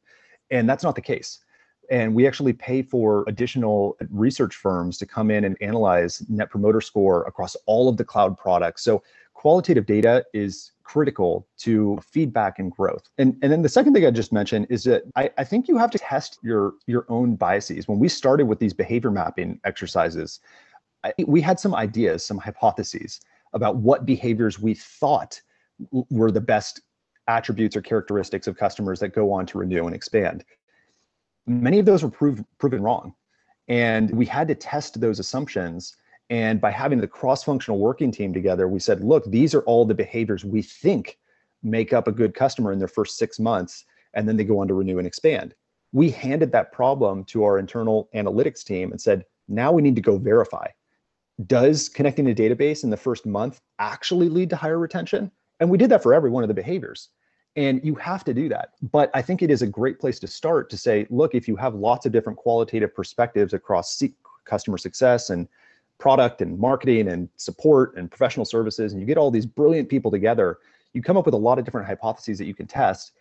And 0.53 0.68
that's 0.68 0.85
not 0.85 0.94
the 0.94 1.01
case. 1.01 1.40
And 1.92 2.14
we 2.14 2.26
actually 2.26 2.55
pay 2.55 2.81
for 2.81 3.22
additional 3.28 3.98
research 4.11 4.57
firms 4.57 4.96
to 4.96 5.07
come 5.07 5.31
in 5.31 5.44
and 5.44 5.59
analyze 5.61 6.24
Net 6.31 6.48
Promoter 6.48 6.81
Score 6.81 7.22
across 7.24 7.55
all 7.66 7.87
of 7.87 7.98
the 7.98 8.05
cloud 8.05 8.37
products. 8.38 8.83
So 8.83 9.02
qualitative 9.35 9.85
data 9.85 10.24
is 10.33 10.72
critical 10.85 11.46
to 11.59 12.00
feedback 12.02 12.59
and 12.59 12.72
growth. 12.72 13.11
And, 13.18 13.37
and 13.42 13.52
then 13.52 13.61
the 13.61 13.68
second 13.68 13.92
thing 13.92 14.07
I 14.07 14.11
just 14.11 14.33
mentioned 14.33 14.68
is 14.70 14.85
that 14.85 15.02
I, 15.16 15.28
I 15.37 15.44
think 15.44 15.68
you 15.68 15.76
have 15.76 15.90
to 15.90 15.98
test 15.98 16.38
your, 16.42 16.72
your 16.87 17.05
own 17.11 17.37
biases. 17.37 17.87
When 17.87 17.98
we 17.98 18.09
started 18.09 18.46
with 18.46 18.59
these 18.59 18.72
behavior 18.72 19.11
mapping 19.11 19.61
exercises, 19.64 20.40
I, 21.05 21.12
we 21.26 21.42
had 21.42 21.61
some 21.61 21.74
ideas, 21.74 22.24
some 22.24 22.38
hypotheses 22.38 23.20
about 23.52 23.76
what 23.76 24.07
behaviors 24.07 24.59
we 24.59 24.72
thought 24.72 25.38
were 25.90 26.31
the 26.31 26.40
best 26.40 26.81
attributes 27.28 27.76
or 27.76 27.83
characteristics 27.83 28.46
of 28.46 28.57
customers 28.57 28.98
that 29.00 29.09
go 29.09 29.31
on 29.31 29.44
to 29.46 29.59
renew 29.59 29.85
and 29.85 29.94
expand. 29.94 30.42
Many 31.46 31.78
of 31.78 31.87
those 31.87 32.02
were 32.02 32.11
proved, 32.11 32.44
proven 32.59 32.83
wrong. 32.83 33.14
And 33.68 34.11
we 34.11 34.26
had 34.26 34.48
to 34.48 34.55
test 34.55 35.00
those 35.00 35.18
assumptions 35.18 35.96
and 36.33 36.62
by 36.62 36.70
having 36.70 36.98
the 36.98 37.07
cross 37.07 37.44
functional 37.44 37.78
working 37.78 38.11
team 38.11 38.33
together, 38.33 38.66
we 38.66 38.81
said, 38.81 39.05
look, 39.05 39.22
these 39.26 39.55
are 39.55 39.61
all 39.64 39.85
the 39.85 39.94
behaviors 39.94 40.46
we 40.46 40.62
think 40.62 41.18
make 41.62 41.92
up 41.92 42.09
a 42.09 42.12
good 42.12 42.35
customer 42.35 42.72
in 42.72 42.78
their 42.78 42.88
first 42.88 43.18
six 43.18 43.38
months. 43.38 43.85
And 44.14 44.26
then 44.26 44.38
they 44.38 44.44
go 44.44 44.59
on 44.61 44.68
to 44.68 44.74
renew 44.74 44.96
and 44.96 45.07
expand. 45.07 45.55
We 45.92 46.11
handed 46.11 46.50
that 46.52 46.72
problem 46.72 47.24
to 47.24 47.44
our 47.44 47.59
internal 47.59 48.09
analytics 48.14 48.64
team 48.64 48.92
and 48.92 49.00
said, 49.00 49.26
now 49.46 49.72
we 49.72 49.83
need 49.83 49.94
to 49.96 50.00
go 50.00 50.16
verify. 50.16 50.68
Does 51.46 51.90
connecting 51.90 52.31
a 52.31 52.35
database 52.35 52.83
in 52.83 52.88
the 52.88 52.96
first 52.96 53.26
month 53.26 53.61
actually 53.78 54.31
lead 54.31 54.48
to 54.50 54.57
higher 54.57 54.78
retention? 54.78 55.31
And 55.61 55.68
we 55.68 55.76
did 55.76 55.90
that 55.90 56.02
for 56.02 56.14
every 56.14 56.31
one 56.31 56.44
of 56.44 56.48
the 56.48 56.55
behaviors. 56.55 57.11
And 57.56 57.84
you 57.84 57.94
have 57.96 58.24
to 58.24 58.32
do 58.32 58.48
that. 58.48 58.70
But 58.92 59.10
I 59.14 59.20
think 59.20 59.42
it 59.42 59.50
is 59.50 59.62
a 59.62 59.66
great 59.66 59.98
place 59.98 60.18
to 60.20 60.26
start 60.26 60.70
to 60.70 60.78
say, 60.78 61.06
look, 61.10 61.34
if 61.34 61.46
you 61.46 61.56
have 61.56 61.74
lots 61.74 62.06
of 62.06 62.12
different 62.12 62.38
qualitative 62.38 62.94
perspectives 62.94 63.52
across 63.52 64.02
customer 64.44 64.78
success 64.78 65.30
and 65.30 65.48
product 65.98 66.40
and 66.40 66.58
marketing 66.58 67.08
and 67.08 67.28
support 67.36 67.94
and 67.96 68.10
professional 68.10 68.46
services, 68.46 68.92
and 68.92 69.00
you 69.00 69.06
get 69.06 69.18
all 69.18 69.30
these 69.30 69.46
brilliant 69.46 69.88
people 69.88 70.10
together, 70.10 70.58
you 70.94 71.02
come 71.02 71.16
up 71.16 71.26
with 71.26 71.34
a 71.34 71.38
lot 71.38 71.58
of 71.58 71.64
different 71.64 71.86
hypotheses 71.86 72.38
that 72.38 72.46
you 72.46 72.54
can 72.54 72.66
test. 72.66 73.12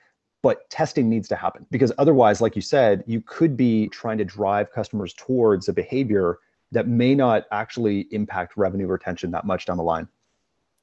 But 0.43 0.67
testing 0.71 1.07
needs 1.07 1.27
to 1.27 1.35
happen 1.35 1.67
because 1.69 1.91
otherwise, 1.99 2.41
like 2.41 2.55
you 2.55 2.63
said, 2.63 3.03
you 3.05 3.21
could 3.21 3.55
be 3.55 3.87
trying 3.89 4.17
to 4.17 4.25
drive 4.25 4.71
customers 4.71 5.13
towards 5.13 5.69
a 5.69 5.73
behavior 5.73 6.39
that 6.71 6.87
may 6.87 7.13
not 7.13 7.45
actually 7.51 8.07
impact 8.11 8.57
revenue 8.57 8.87
retention 8.87 9.29
that 9.31 9.45
much 9.45 9.65
down 9.65 9.77
the 9.77 9.83
line. 9.83 10.07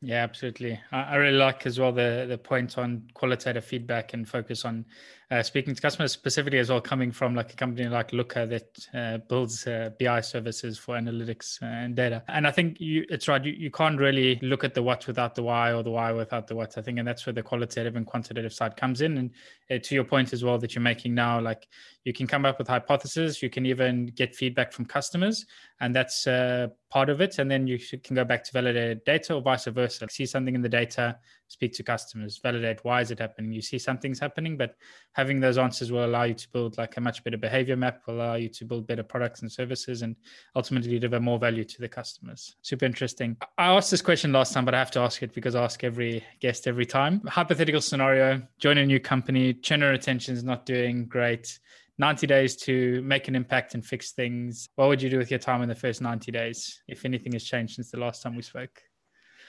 Yeah, 0.00 0.22
absolutely. 0.22 0.80
I, 0.92 1.16
really 1.16 1.36
like 1.36 1.66
as 1.66 1.78
well 1.80 1.90
the 1.92 2.24
the 2.28 2.38
point 2.38 2.78
on 2.78 3.08
qualitative 3.14 3.64
feedback 3.64 4.14
and 4.14 4.28
focus 4.28 4.64
on 4.64 4.84
uh, 5.30 5.42
speaking 5.42 5.74
to 5.74 5.82
customers 5.82 6.12
specifically 6.12 6.58
as 6.58 6.70
well, 6.70 6.80
coming 6.80 7.12
from 7.12 7.34
like 7.34 7.52
a 7.52 7.56
company 7.56 7.86
like 7.86 8.14
Looker 8.14 8.46
that 8.46 8.78
uh, 8.94 9.18
builds 9.28 9.66
uh, 9.66 9.90
BI 10.00 10.22
services 10.22 10.78
for 10.78 10.96
analytics 10.96 11.60
and 11.60 11.94
data. 11.94 12.22
And 12.28 12.46
I 12.46 12.50
think 12.50 12.80
you, 12.80 13.04
it's 13.10 13.28
right. 13.28 13.44
You, 13.44 13.52
you 13.52 13.70
can't 13.70 14.00
really 14.00 14.38
look 14.40 14.64
at 14.64 14.72
the 14.72 14.82
what 14.82 15.06
without 15.06 15.34
the 15.34 15.42
why 15.42 15.72
or 15.74 15.82
the 15.82 15.90
why 15.90 16.12
without 16.12 16.46
the 16.46 16.54
what. 16.54 16.78
I 16.78 16.82
think, 16.82 16.98
and 16.98 17.06
that's 17.06 17.26
where 17.26 17.34
the 17.34 17.42
qualitative 17.42 17.96
and 17.96 18.06
quantitative 18.06 18.54
side 18.54 18.76
comes 18.76 19.02
in. 19.02 19.18
And 19.18 19.30
uh, 19.70 19.78
to 19.82 19.94
your 19.94 20.04
point 20.04 20.32
as 20.32 20.42
well 20.42 20.56
that 20.58 20.74
you're 20.74 20.82
making 20.82 21.14
now, 21.14 21.38
like 21.40 21.68
you 22.04 22.14
can 22.14 22.26
come 22.26 22.46
up 22.46 22.58
with 22.58 22.68
hypotheses, 22.68 23.42
you 23.42 23.50
can 23.50 23.66
even 23.66 24.06
get 24.06 24.34
feedback 24.34 24.72
from 24.72 24.86
customers, 24.86 25.44
and 25.80 25.94
that's 25.94 26.26
uh, 26.26 26.68
part 26.88 27.10
of 27.10 27.20
it. 27.20 27.38
And 27.38 27.50
then 27.50 27.66
you 27.66 27.78
can 27.78 28.16
go 28.16 28.24
back 28.24 28.44
to 28.44 28.52
validated 28.52 29.04
data 29.04 29.34
or 29.34 29.42
vice 29.42 29.66
versa. 29.66 30.06
See 30.08 30.24
something 30.24 30.54
in 30.54 30.62
the 30.62 30.70
data, 30.70 31.18
speak 31.48 31.72
to 31.72 31.82
customers, 31.82 32.38
validate 32.42 32.84
why 32.84 33.00
is 33.00 33.10
it 33.10 33.18
happening. 33.18 33.52
You 33.52 33.62
see 33.62 33.78
something's 33.78 34.20
happening, 34.20 34.56
but 34.56 34.76
having 35.12 35.40
those 35.40 35.58
answers 35.58 35.90
will 35.90 36.04
allow 36.04 36.24
you 36.24 36.34
to 36.34 36.48
build 36.52 36.78
like 36.78 36.96
a 36.96 37.00
much 37.00 37.24
better 37.24 37.38
behavior 37.38 37.76
map, 37.76 38.02
will 38.06 38.16
allow 38.16 38.34
you 38.34 38.48
to 38.50 38.64
build 38.64 38.86
better 38.86 39.02
products 39.02 39.42
and 39.42 39.50
services, 39.50 40.02
and 40.02 40.14
ultimately 40.54 40.98
deliver 40.98 41.20
more 41.20 41.38
value 41.38 41.64
to 41.64 41.80
the 41.80 41.88
customers. 41.88 42.56
Super 42.62 42.84
interesting. 42.84 43.36
I 43.56 43.66
asked 43.66 43.90
this 43.90 44.02
question 44.02 44.32
last 44.32 44.52
time, 44.52 44.64
but 44.64 44.74
I 44.74 44.78
have 44.78 44.90
to 44.92 45.00
ask 45.00 45.22
it 45.22 45.34
because 45.34 45.54
I 45.54 45.64
ask 45.64 45.82
every 45.82 46.22
guest 46.40 46.68
every 46.68 46.86
time. 46.86 47.22
Hypothetical 47.26 47.80
scenario: 47.80 48.42
join 48.58 48.78
a 48.78 48.86
new 48.86 49.00
company, 49.00 49.54
channel 49.54 49.90
retention 49.90 50.34
is 50.34 50.44
not 50.44 50.66
doing 50.66 51.06
great. 51.06 51.58
90 52.00 52.28
days 52.28 52.54
to 52.54 53.02
make 53.02 53.26
an 53.26 53.34
impact 53.34 53.74
and 53.74 53.84
fix 53.84 54.12
things. 54.12 54.68
What 54.76 54.86
would 54.88 55.02
you 55.02 55.10
do 55.10 55.18
with 55.18 55.30
your 55.30 55.40
time 55.40 55.62
in 55.62 55.68
the 55.68 55.74
first 55.74 56.00
90 56.00 56.30
days 56.30 56.80
if 56.86 57.04
anything 57.04 57.32
has 57.32 57.42
changed 57.42 57.74
since 57.74 57.90
the 57.90 57.98
last 57.98 58.22
time 58.22 58.36
we 58.36 58.42
spoke? 58.42 58.82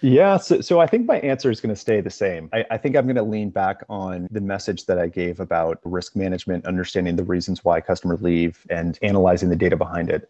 Yeah, 0.01 0.38
so, 0.38 0.62
so 0.62 0.79
I 0.79 0.88
think 0.88 1.05
my 1.05 1.19
answer 1.19 1.51
is 1.51 1.59
going 1.59 1.73
to 1.73 1.79
stay 1.79 1.99
the 1.99 2.09
same. 2.09 2.49
I, 2.53 2.65
I 2.71 2.77
think 2.77 2.95
I'm 2.95 3.05
going 3.05 3.17
to 3.17 3.23
lean 3.23 3.49
back 3.49 3.83
on 3.89 4.27
the 4.31 4.39
message 4.39 4.85
that 4.85 4.97
I 4.97 5.07
gave 5.07 5.39
about 5.39 5.79
risk 5.83 6.15
management, 6.15 6.65
understanding 6.65 7.15
the 7.15 7.23
reasons 7.23 7.65
why 7.65 7.81
customers 7.81 8.21
leave, 8.21 8.65
and 8.69 8.97
analyzing 9.01 9.49
the 9.49 9.55
data 9.55 9.75
behind 9.75 10.09
it. 10.09 10.29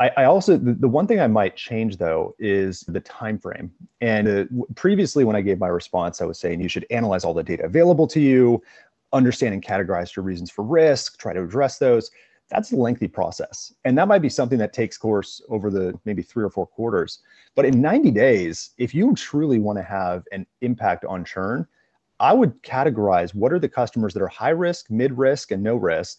I, 0.00 0.10
I 0.16 0.24
also 0.24 0.56
the, 0.56 0.72
the, 0.72 0.88
one 0.88 1.06
thing 1.06 1.20
I 1.20 1.26
might 1.26 1.56
change 1.56 1.98
though 1.98 2.34
is 2.38 2.80
the 2.88 3.00
time 3.00 3.38
frame. 3.38 3.70
And 4.00 4.28
uh, 4.28 4.44
previously, 4.74 5.24
when 5.24 5.36
I 5.36 5.42
gave 5.42 5.58
my 5.58 5.68
response, 5.68 6.22
I 6.22 6.24
was 6.24 6.38
saying 6.38 6.60
you 6.60 6.68
should 6.68 6.86
analyze 6.90 7.24
all 7.24 7.34
the 7.34 7.42
data 7.42 7.64
available 7.64 8.06
to 8.08 8.20
you, 8.20 8.62
understand 9.12 9.52
and 9.54 9.62
categorize 9.62 10.16
your 10.16 10.24
reasons 10.24 10.50
for 10.50 10.64
risk, 10.64 11.18
try 11.18 11.34
to 11.34 11.42
address 11.42 11.78
those 11.78 12.10
that's 12.52 12.70
a 12.72 12.76
lengthy 12.76 13.08
process. 13.08 13.72
And 13.84 13.96
that 13.96 14.08
might 14.08 14.20
be 14.20 14.28
something 14.28 14.58
that 14.58 14.74
takes 14.74 14.98
course 14.98 15.40
over 15.48 15.70
the 15.70 15.98
maybe 16.04 16.20
three 16.20 16.44
or 16.44 16.50
four 16.50 16.66
quarters. 16.66 17.20
But 17.56 17.64
in 17.64 17.80
90 17.80 18.10
days, 18.10 18.70
if 18.76 18.94
you 18.94 19.14
truly 19.14 19.58
want 19.58 19.78
to 19.78 19.82
have 19.82 20.24
an 20.32 20.46
impact 20.60 21.06
on 21.06 21.24
churn, 21.24 21.66
I 22.20 22.34
would 22.34 22.62
categorize 22.62 23.34
what 23.34 23.54
are 23.54 23.58
the 23.58 23.70
customers 23.70 24.12
that 24.12 24.22
are 24.22 24.28
high 24.28 24.50
risk, 24.50 24.90
mid 24.90 25.16
risk, 25.16 25.50
and 25.50 25.62
no 25.62 25.76
risk. 25.76 26.18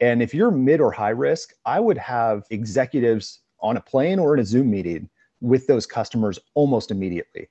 And 0.00 0.20
if 0.20 0.34
you're 0.34 0.50
mid 0.50 0.80
or 0.80 0.90
high 0.90 1.10
risk, 1.10 1.52
I 1.64 1.78
would 1.78 1.98
have 1.98 2.42
executives 2.50 3.40
on 3.60 3.76
a 3.76 3.80
plane 3.80 4.18
or 4.18 4.34
in 4.34 4.40
a 4.40 4.44
Zoom 4.44 4.70
meeting 4.72 5.08
with 5.40 5.68
those 5.68 5.86
customers 5.86 6.40
almost 6.54 6.90
immediately. 6.90 7.48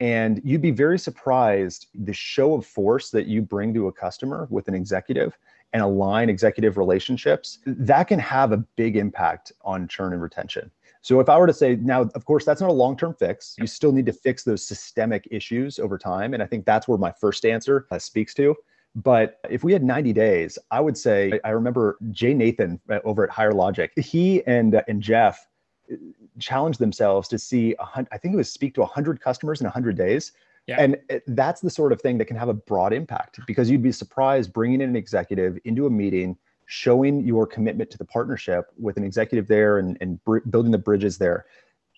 And 0.00 0.40
you'd 0.44 0.62
be 0.62 0.70
very 0.70 0.98
surprised 0.98 1.86
the 1.94 2.12
show 2.12 2.54
of 2.54 2.66
force 2.66 3.10
that 3.10 3.26
you 3.26 3.40
bring 3.40 3.72
to 3.74 3.88
a 3.88 3.92
customer 3.92 4.46
with 4.50 4.68
an 4.68 4.74
executive 4.74 5.36
and 5.72 5.82
align 5.82 6.28
executive 6.28 6.76
relationships, 6.76 7.58
that 7.66 8.04
can 8.04 8.18
have 8.18 8.52
a 8.52 8.56
big 8.56 8.96
impact 8.96 9.52
on 9.62 9.86
churn 9.88 10.12
and 10.12 10.22
retention. 10.22 10.70
So 11.02 11.20
if 11.20 11.28
I 11.28 11.38
were 11.38 11.46
to 11.46 11.54
say 11.54 11.76
now, 11.76 12.02
of 12.02 12.24
course, 12.24 12.44
that's 12.44 12.60
not 12.60 12.68
a 12.68 12.74
long-term 12.74 13.14
fix. 13.14 13.56
You 13.58 13.66
still 13.66 13.92
need 13.92 14.06
to 14.06 14.12
fix 14.12 14.44
those 14.44 14.66
systemic 14.66 15.26
issues 15.30 15.78
over 15.78 15.96
time, 15.96 16.34
and 16.34 16.42
I 16.42 16.46
think 16.46 16.66
that's 16.66 16.86
where 16.86 16.98
my 16.98 17.12
first 17.12 17.46
answer 17.46 17.86
uh, 17.90 17.98
speaks 17.98 18.34
to. 18.34 18.54
But 18.94 19.38
if 19.48 19.62
we 19.64 19.72
had 19.72 19.82
90 19.82 20.12
days, 20.12 20.58
I 20.70 20.80
would 20.80 20.98
say 20.98 21.38
I 21.44 21.50
remember 21.50 21.96
Jay 22.10 22.34
Nathan 22.34 22.80
uh, 22.90 22.98
over 23.04 23.24
at 23.24 23.30
Higher 23.30 23.52
Logic. 23.52 23.92
He 23.96 24.44
and 24.46 24.74
uh, 24.74 24.82
and 24.88 25.00
Jeff 25.00 25.46
uh, 25.90 25.96
challenged 26.38 26.80
themselves 26.80 27.28
to 27.28 27.38
see 27.38 27.74
I 27.78 28.18
think 28.18 28.34
it 28.34 28.36
was 28.36 28.52
speak 28.52 28.74
to 28.74 28.80
100 28.80 29.20
customers 29.20 29.60
in 29.60 29.66
100 29.66 29.96
days. 29.96 30.32
Yeah. 30.66 30.76
And 30.78 30.96
that's 31.26 31.60
the 31.60 31.70
sort 31.70 31.92
of 31.92 32.00
thing 32.00 32.18
that 32.18 32.26
can 32.26 32.36
have 32.36 32.48
a 32.48 32.54
broad 32.54 32.92
impact 32.92 33.40
because 33.46 33.70
you'd 33.70 33.82
be 33.82 33.92
surprised 33.92 34.52
bringing 34.52 34.80
in 34.80 34.90
an 34.90 34.96
executive 34.96 35.58
into 35.64 35.86
a 35.86 35.90
meeting, 35.90 36.36
showing 36.66 37.24
your 37.26 37.46
commitment 37.46 37.90
to 37.90 37.98
the 37.98 38.04
partnership 38.04 38.66
with 38.78 38.96
an 38.96 39.04
executive 39.04 39.48
there 39.48 39.78
and, 39.78 39.98
and 40.00 40.22
br- 40.24 40.38
building 40.50 40.70
the 40.70 40.78
bridges 40.78 41.18
there. 41.18 41.46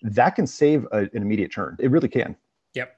That 0.01 0.31
can 0.31 0.47
save 0.47 0.87
a, 0.91 1.01
an 1.01 1.21
immediate 1.21 1.51
churn. 1.51 1.77
It 1.79 1.91
really 1.91 2.09
can. 2.09 2.35
Yep. 2.73 2.97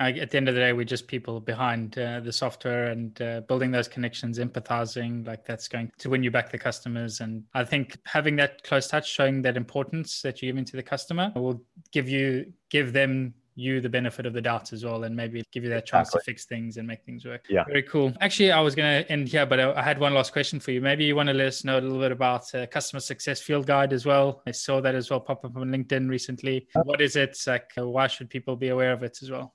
at 0.00 0.30
the 0.30 0.36
end 0.36 0.48
of 0.48 0.54
the 0.54 0.60
day, 0.60 0.72
we're 0.72 0.84
just 0.84 1.06
people 1.06 1.38
behind 1.40 1.96
uh, 1.98 2.20
the 2.20 2.32
software 2.32 2.86
and 2.86 3.22
uh, 3.22 3.40
building 3.42 3.70
those 3.70 3.88
connections, 3.88 4.38
empathizing. 4.38 5.26
Like 5.26 5.44
that's 5.44 5.68
going 5.68 5.92
to 5.98 6.10
win 6.10 6.22
you 6.24 6.30
back 6.30 6.50
the 6.50 6.58
customers. 6.58 7.20
And 7.20 7.44
I 7.54 7.64
think 7.64 7.98
having 8.04 8.34
that 8.36 8.64
close 8.64 8.88
touch, 8.88 9.08
showing 9.08 9.42
that 9.42 9.56
importance 9.56 10.22
that 10.22 10.42
you're 10.42 10.50
giving 10.50 10.64
to 10.64 10.76
the 10.76 10.82
customer, 10.82 11.32
will 11.36 11.62
give 11.92 12.08
you 12.08 12.52
give 12.70 12.92
them 12.92 13.34
you 13.58 13.80
the 13.80 13.88
benefit 13.88 14.24
of 14.24 14.32
the 14.32 14.40
doubt 14.40 14.72
as 14.72 14.84
well 14.84 15.04
and 15.04 15.14
maybe 15.14 15.42
give 15.52 15.64
you 15.64 15.70
that 15.70 15.84
chance 15.84 16.08
exactly. 16.08 16.20
to 16.20 16.24
fix 16.24 16.44
things 16.46 16.76
and 16.76 16.86
make 16.86 17.04
things 17.04 17.24
work. 17.24 17.44
Yeah. 17.50 17.64
Very 17.64 17.82
cool. 17.82 18.12
Actually, 18.20 18.52
I 18.52 18.60
was 18.60 18.74
going 18.74 19.02
to 19.02 19.10
end 19.10 19.28
here, 19.28 19.46
but 19.46 19.58
I, 19.58 19.82
had 19.82 19.98
one 19.98 20.14
last 20.14 20.32
question 20.32 20.60
for 20.60 20.70
you. 20.70 20.80
Maybe 20.80 21.04
you 21.04 21.16
want 21.16 21.28
to 21.28 21.34
let 21.34 21.48
us 21.48 21.64
know 21.64 21.78
a 21.78 21.80
little 21.80 21.98
bit 21.98 22.12
about 22.12 22.54
uh, 22.54 22.66
customer 22.66 23.00
success 23.00 23.40
field 23.40 23.66
guide 23.66 23.92
as 23.92 24.06
well. 24.06 24.42
I 24.46 24.52
saw 24.52 24.80
that 24.82 24.94
as 24.94 25.10
well 25.10 25.20
pop 25.20 25.44
up 25.44 25.56
on 25.56 25.68
LinkedIn 25.68 26.08
recently. 26.08 26.68
What 26.84 27.00
is 27.00 27.16
it? 27.16 27.36
Like, 27.46 27.70
uh, 27.76 27.88
why 27.88 28.06
should 28.06 28.30
people 28.30 28.54
be 28.54 28.68
aware 28.68 28.92
of 28.92 29.02
it 29.02 29.18
as 29.22 29.30
well? 29.30 29.54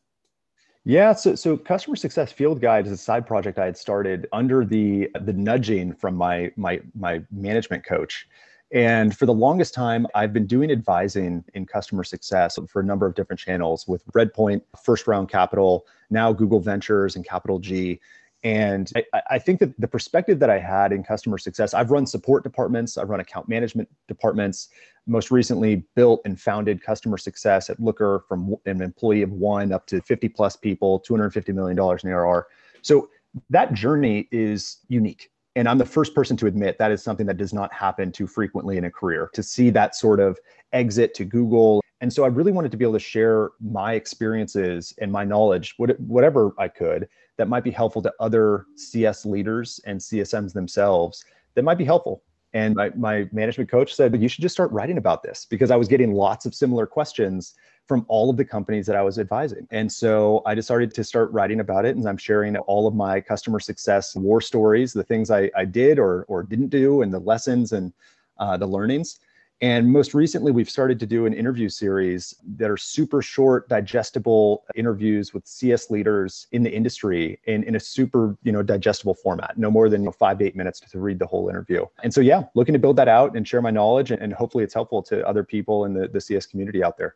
Yeah, 0.85 1.13
so 1.13 1.35
so 1.35 1.55
customer 1.55 1.95
success 1.95 2.33
field 2.33 2.59
guide 2.59 2.85
is 2.87 2.91
a 2.91 2.97
side 2.97 3.25
project 3.25 3.57
I 3.57 3.65
had 3.65 3.77
started 3.77 4.27
under 4.33 4.65
the 4.65 5.09
the 5.21 5.31
nudging 5.31 5.93
from 5.93 6.15
my 6.15 6.51
my 6.57 6.81
my 6.93 7.21
management 7.31 7.85
coach. 7.85 8.27
And 8.73 9.15
for 9.15 9.27
the 9.27 9.33
longest 9.33 9.75
time, 9.75 10.07
I've 10.15 10.33
been 10.33 10.47
doing 10.47 10.71
advising 10.71 11.45
in 11.53 11.67
customer 11.67 12.03
success 12.03 12.57
for 12.67 12.79
a 12.79 12.83
number 12.83 13.05
of 13.05 13.13
different 13.13 13.39
channels 13.39 13.87
with 13.87 14.03
Redpoint, 14.07 14.63
First 14.83 15.05
Round 15.05 15.29
Capital, 15.29 15.85
now 16.09 16.33
Google 16.33 16.59
Ventures 16.59 17.15
and 17.15 17.23
Capital 17.23 17.59
G. 17.59 17.99
And 18.43 18.91
I, 18.95 19.21
I, 19.29 19.39
think 19.39 19.59
that 19.59 19.79
the 19.79 19.87
perspective 19.87 20.39
that 20.39 20.49
I 20.49 20.57
had 20.57 20.91
in 20.91 21.03
customer 21.03 21.37
success, 21.37 21.75
I've 21.75 21.91
run 21.91 22.07
support 22.07 22.43
departments, 22.43 22.97
I've 22.97 23.09
run 23.09 23.19
account 23.19 23.47
management 23.47 23.87
departments, 24.07 24.69
most 25.05 25.29
recently 25.29 25.85
built 25.95 26.21
and 26.25 26.41
founded 26.41 26.81
customer 26.81 27.17
success 27.17 27.69
at 27.69 27.79
Looker 27.79 28.25
from 28.27 28.55
an 28.65 28.81
employee 28.81 29.21
of 29.21 29.31
one 29.31 29.71
up 29.71 29.85
to 29.87 30.01
50 30.01 30.29
plus 30.29 30.57
people, 30.57 30.99
$250 31.07 31.53
million 31.53 31.77
in 31.77 32.11
ARR. 32.11 32.47
So 32.81 33.09
that 33.51 33.73
journey 33.73 34.27
is 34.31 34.77
unique. 34.89 35.29
And 35.55 35.69
I'm 35.69 35.77
the 35.77 35.85
first 35.85 36.15
person 36.15 36.35
to 36.37 36.47
admit 36.47 36.77
that 36.79 36.91
is 36.91 37.03
something 37.03 37.27
that 37.27 37.37
does 37.37 37.53
not 37.53 37.71
happen 37.71 38.11
too 38.11 38.25
frequently 38.25 38.77
in 38.77 38.85
a 38.85 38.91
career 38.91 39.29
to 39.33 39.43
see 39.43 39.69
that 39.69 39.95
sort 39.95 40.19
of 40.19 40.39
exit 40.71 41.13
to 41.15 41.25
Google. 41.25 41.83
And 42.01 42.11
so 42.11 42.23
I 42.23 42.27
really 42.27 42.51
wanted 42.51 42.71
to 42.71 42.77
be 42.77 42.83
able 42.83 42.93
to 42.93 42.99
share 42.99 43.51
my 43.61 43.93
experiences 43.93 44.93
and 44.99 45.11
my 45.11 45.23
knowledge, 45.23 45.75
whatever 45.77 46.51
I 46.57 46.67
could, 46.67 47.07
that 47.37 47.47
might 47.47 47.63
be 47.63 47.71
helpful 47.71 48.01
to 48.01 48.13
other 48.19 48.65
CS 48.75 49.25
leaders 49.25 49.79
and 49.85 49.99
CSMs 49.99 50.53
themselves 50.53 51.23
that 51.53 51.63
might 51.63 51.77
be 51.77 51.85
helpful. 51.85 52.23
And 52.53 52.75
my, 52.75 52.91
my 52.95 53.27
management 53.31 53.69
coach 53.69 53.93
said, 53.93 54.19
you 54.21 54.27
should 54.27 54.41
just 54.41 54.53
start 54.53 54.71
writing 54.71 54.97
about 54.97 55.23
this 55.23 55.45
because 55.49 55.71
I 55.71 55.75
was 55.75 55.87
getting 55.87 56.13
lots 56.13 56.45
of 56.45 56.53
similar 56.53 56.85
questions 56.85 57.55
from 57.87 58.05
all 58.07 58.29
of 58.29 58.37
the 58.37 58.45
companies 58.45 58.85
that 58.85 58.95
I 58.95 59.01
was 59.01 59.19
advising. 59.19 59.67
And 59.71 59.91
so 59.91 60.41
I 60.45 60.55
decided 60.55 60.93
to 60.93 61.03
start 61.03 61.31
writing 61.31 61.59
about 61.59 61.85
it. 61.85 61.95
And 61.95 62.07
I'm 62.07 62.17
sharing 62.17 62.55
all 62.57 62.87
of 62.87 62.95
my 62.95 63.19
customer 63.19 63.59
success 63.59 64.15
war 64.15 64.39
stories, 64.39 64.93
the 64.93 65.03
things 65.03 65.31
I, 65.31 65.49
I 65.55 65.65
did 65.65 65.99
or, 65.99 66.23
or 66.29 66.43
didn't 66.43 66.69
do, 66.69 67.01
and 67.01 67.13
the 67.13 67.19
lessons 67.19 67.71
and 67.71 67.91
uh, 68.37 68.55
the 68.55 68.67
learnings. 68.67 69.19
And 69.63 69.89
most 69.89 70.13
recently, 70.13 70.51
we've 70.51 70.69
started 70.69 70.99
to 70.99 71.05
do 71.05 71.25
an 71.25 71.31
interview 71.31 71.69
series 71.69 72.35
that 72.57 72.69
are 72.69 72.75
super 72.75 73.21
short, 73.21 73.69
digestible 73.69 74.65
interviews 74.75 75.33
with 75.33 75.47
CS 75.47 75.89
leaders 75.89 76.47
in 76.51 76.63
the 76.63 76.69
industry 76.69 77.39
in, 77.45 77.63
in 77.63 77.77
a 77.77 77.79
super, 77.79 78.37
you 78.43 78.51
know, 78.51 78.61
digestible 78.61 79.13
format, 79.13 79.57
no 79.57 79.71
more 79.71 79.87
than 79.87 80.01
you 80.01 80.07
know, 80.07 80.11
five 80.11 80.37
to 80.39 80.45
eight 80.45 80.57
minutes 80.57 80.81
to, 80.81 80.99
read 80.99 81.17
the 81.17 81.25
whole 81.25 81.47
interview. 81.47 81.85
And 82.03 82.13
so, 82.13 82.19
yeah, 82.19 82.43
looking 82.55 82.73
to 82.73 82.79
build 82.79 82.97
that 82.97 83.07
out 83.07 83.37
and 83.37 83.47
share 83.47 83.61
my 83.61 83.71
knowledge, 83.71 84.11
and, 84.11 84.21
and 84.21 84.33
hopefully 84.33 84.65
it's 84.65 84.73
helpful 84.73 85.01
to 85.03 85.25
other 85.25 85.45
people 85.45 85.85
in 85.85 85.93
the, 85.93 86.09
the 86.09 86.19
CS 86.19 86.45
community 86.45 86.83
out 86.83 86.97
there. 86.97 87.15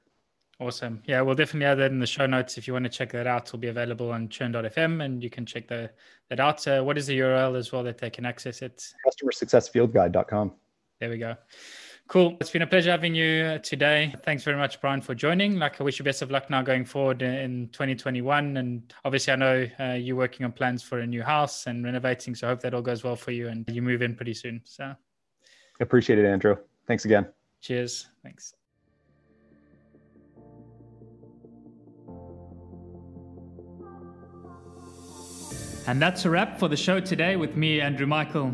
Awesome. 0.62 1.04
Yeah, 1.06 1.20
we'll 1.24 1.36
definitely 1.36 1.66
add 1.66 1.80
that 1.80 1.92
in 1.92 2.00
the 2.00 2.08
show 2.08 2.28
notes. 2.28 2.58
If 2.58 2.66
you 2.66 2.72
want 2.72 2.86
to 2.86 2.90
check 2.90 3.12
that 3.12 3.28
out, 3.28 3.50
it'll 3.50 3.60
be 3.60 3.68
available 3.68 4.10
on 4.10 4.30
churn.fm 4.30 5.04
and 5.04 5.22
you 5.22 5.30
can 5.30 5.46
check 5.46 5.68
the, 5.68 5.92
that 6.30 6.40
out. 6.40 6.66
Uh, 6.66 6.82
what 6.82 6.98
is 6.98 7.08
the 7.08 7.20
URL 7.20 7.58
as 7.58 7.74
well 7.74 7.84
that 7.84 7.98
they 7.98 8.10
can 8.10 8.26
access 8.26 8.62
it? 8.62 8.94
CustomerSuccessFieldGuide.com. 9.06 10.54
There 11.02 11.10
we 11.10 11.18
go. 11.18 11.36
Cool. 12.08 12.38
It's 12.40 12.52
been 12.52 12.62
a 12.62 12.68
pleasure 12.68 12.92
having 12.92 13.14
you 13.14 13.60
today. 13.60 14.14
Thanks 14.24 14.42
very 14.44 14.56
much, 14.56 14.80
Brian, 14.80 15.02
for 15.02 15.14
joining. 15.14 15.60
Like, 15.60 15.82
I 15.82 15.84
wish 15.84 16.00
you 16.00 16.06
best 16.06 16.22
of 16.22 16.32
luck 16.32 16.50
now 16.50 16.62
going 16.62 16.86
forward 16.86 17.22
in 17.22 17.68
2021. 17.74 18.56
And 18.56 18.94
obviously, 19.04 19.34
I 19.34 19.36
know 19.36 19.68
uh, 19.78 19.94
you're 19.94 20.16
working 20.16 20.46
on 20.46 20.54
plans 20.54 20.82
for 20.82 21.00
a 21.00 21.08
new 21.08 21.22
house 21.22 21.68
and 21.68 21.84
renovating. 21.84 22.34
So 22.34 22.48
I 22.48 22.52
hope 22.52 22.62
that 22.62 22.74
all 22.74 22.82
goes 22.82 23.04
well 23.04 23.18
for 23.18 23.32
you 23.32 23.50
and 23.50 23.66
you 23.70 23.82
move 23.82 24.02
in 24.02 24.16
pretty 24.16 24.34
soon. 24.34 24.62
So 24.64 24.96
appreciate 25.82 26.18
it, 26.18 26.26
Andrew. 26.26 26.56
Thanks 26.88 27.04
again. 27.04 27.28
Cheers. 27.60 28.08
Thanks. 28.24 28.54
And 35.88 36.02
that's 36.02 36.24
a 36.24 36.30
wrap 36.30 36.58
for 36.58 36.70
the 36.70 36.78
show 36.78 37.02
today 37.02 37.36
with 37.36 37.58
me, 37.58 37.82
Andrew 37.82 38.08
Michael. 38.08 38.54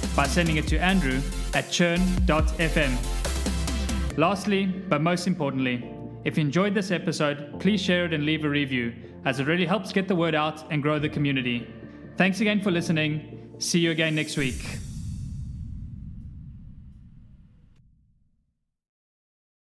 by 0.15 0.27
sending 0.27 0.57
it 0.57 0.67
to 0.67 0.77
Andrew 0.77 1.21
at 1.53 1.69
churn.fm. 1.71 2.97
Lastly, 4.17 4.65
but 4.65 5.01
most 5.01 5.27
importantly, 5.27 5.89
if 6.25 6.37
you 6.37 6.41
enjoyed 6.41 6.73
this 6.73 6.91
episode, 6.91 7.59
please 7.59 7.81
share 7.81 8.05
it 8.05 8.13
and 8.13 8.25
leave 8.25 8.45
a 8.45 8.49
review, 8.49 8.93
as 9.25 9.39
it 9.39 9.47
really 9.47 9.65
helps 9.65 9.91
get 9.91 10.07
the 10.07 10.15
word 10.15 10.35
out 10.35 10.69
and 10.71 10.81
grow 10.83 10.99
the 10.99 11.09
community. 11.09 11.67
Thanks 12.17 12.41
again 12.41 12.61
for 12.61 12.71
listening. 12.71 13.55
See 13.59 13.79
you 13.79 13.91
again 13.91 14.15
next 14.15 14.37
week. 14.37 14.80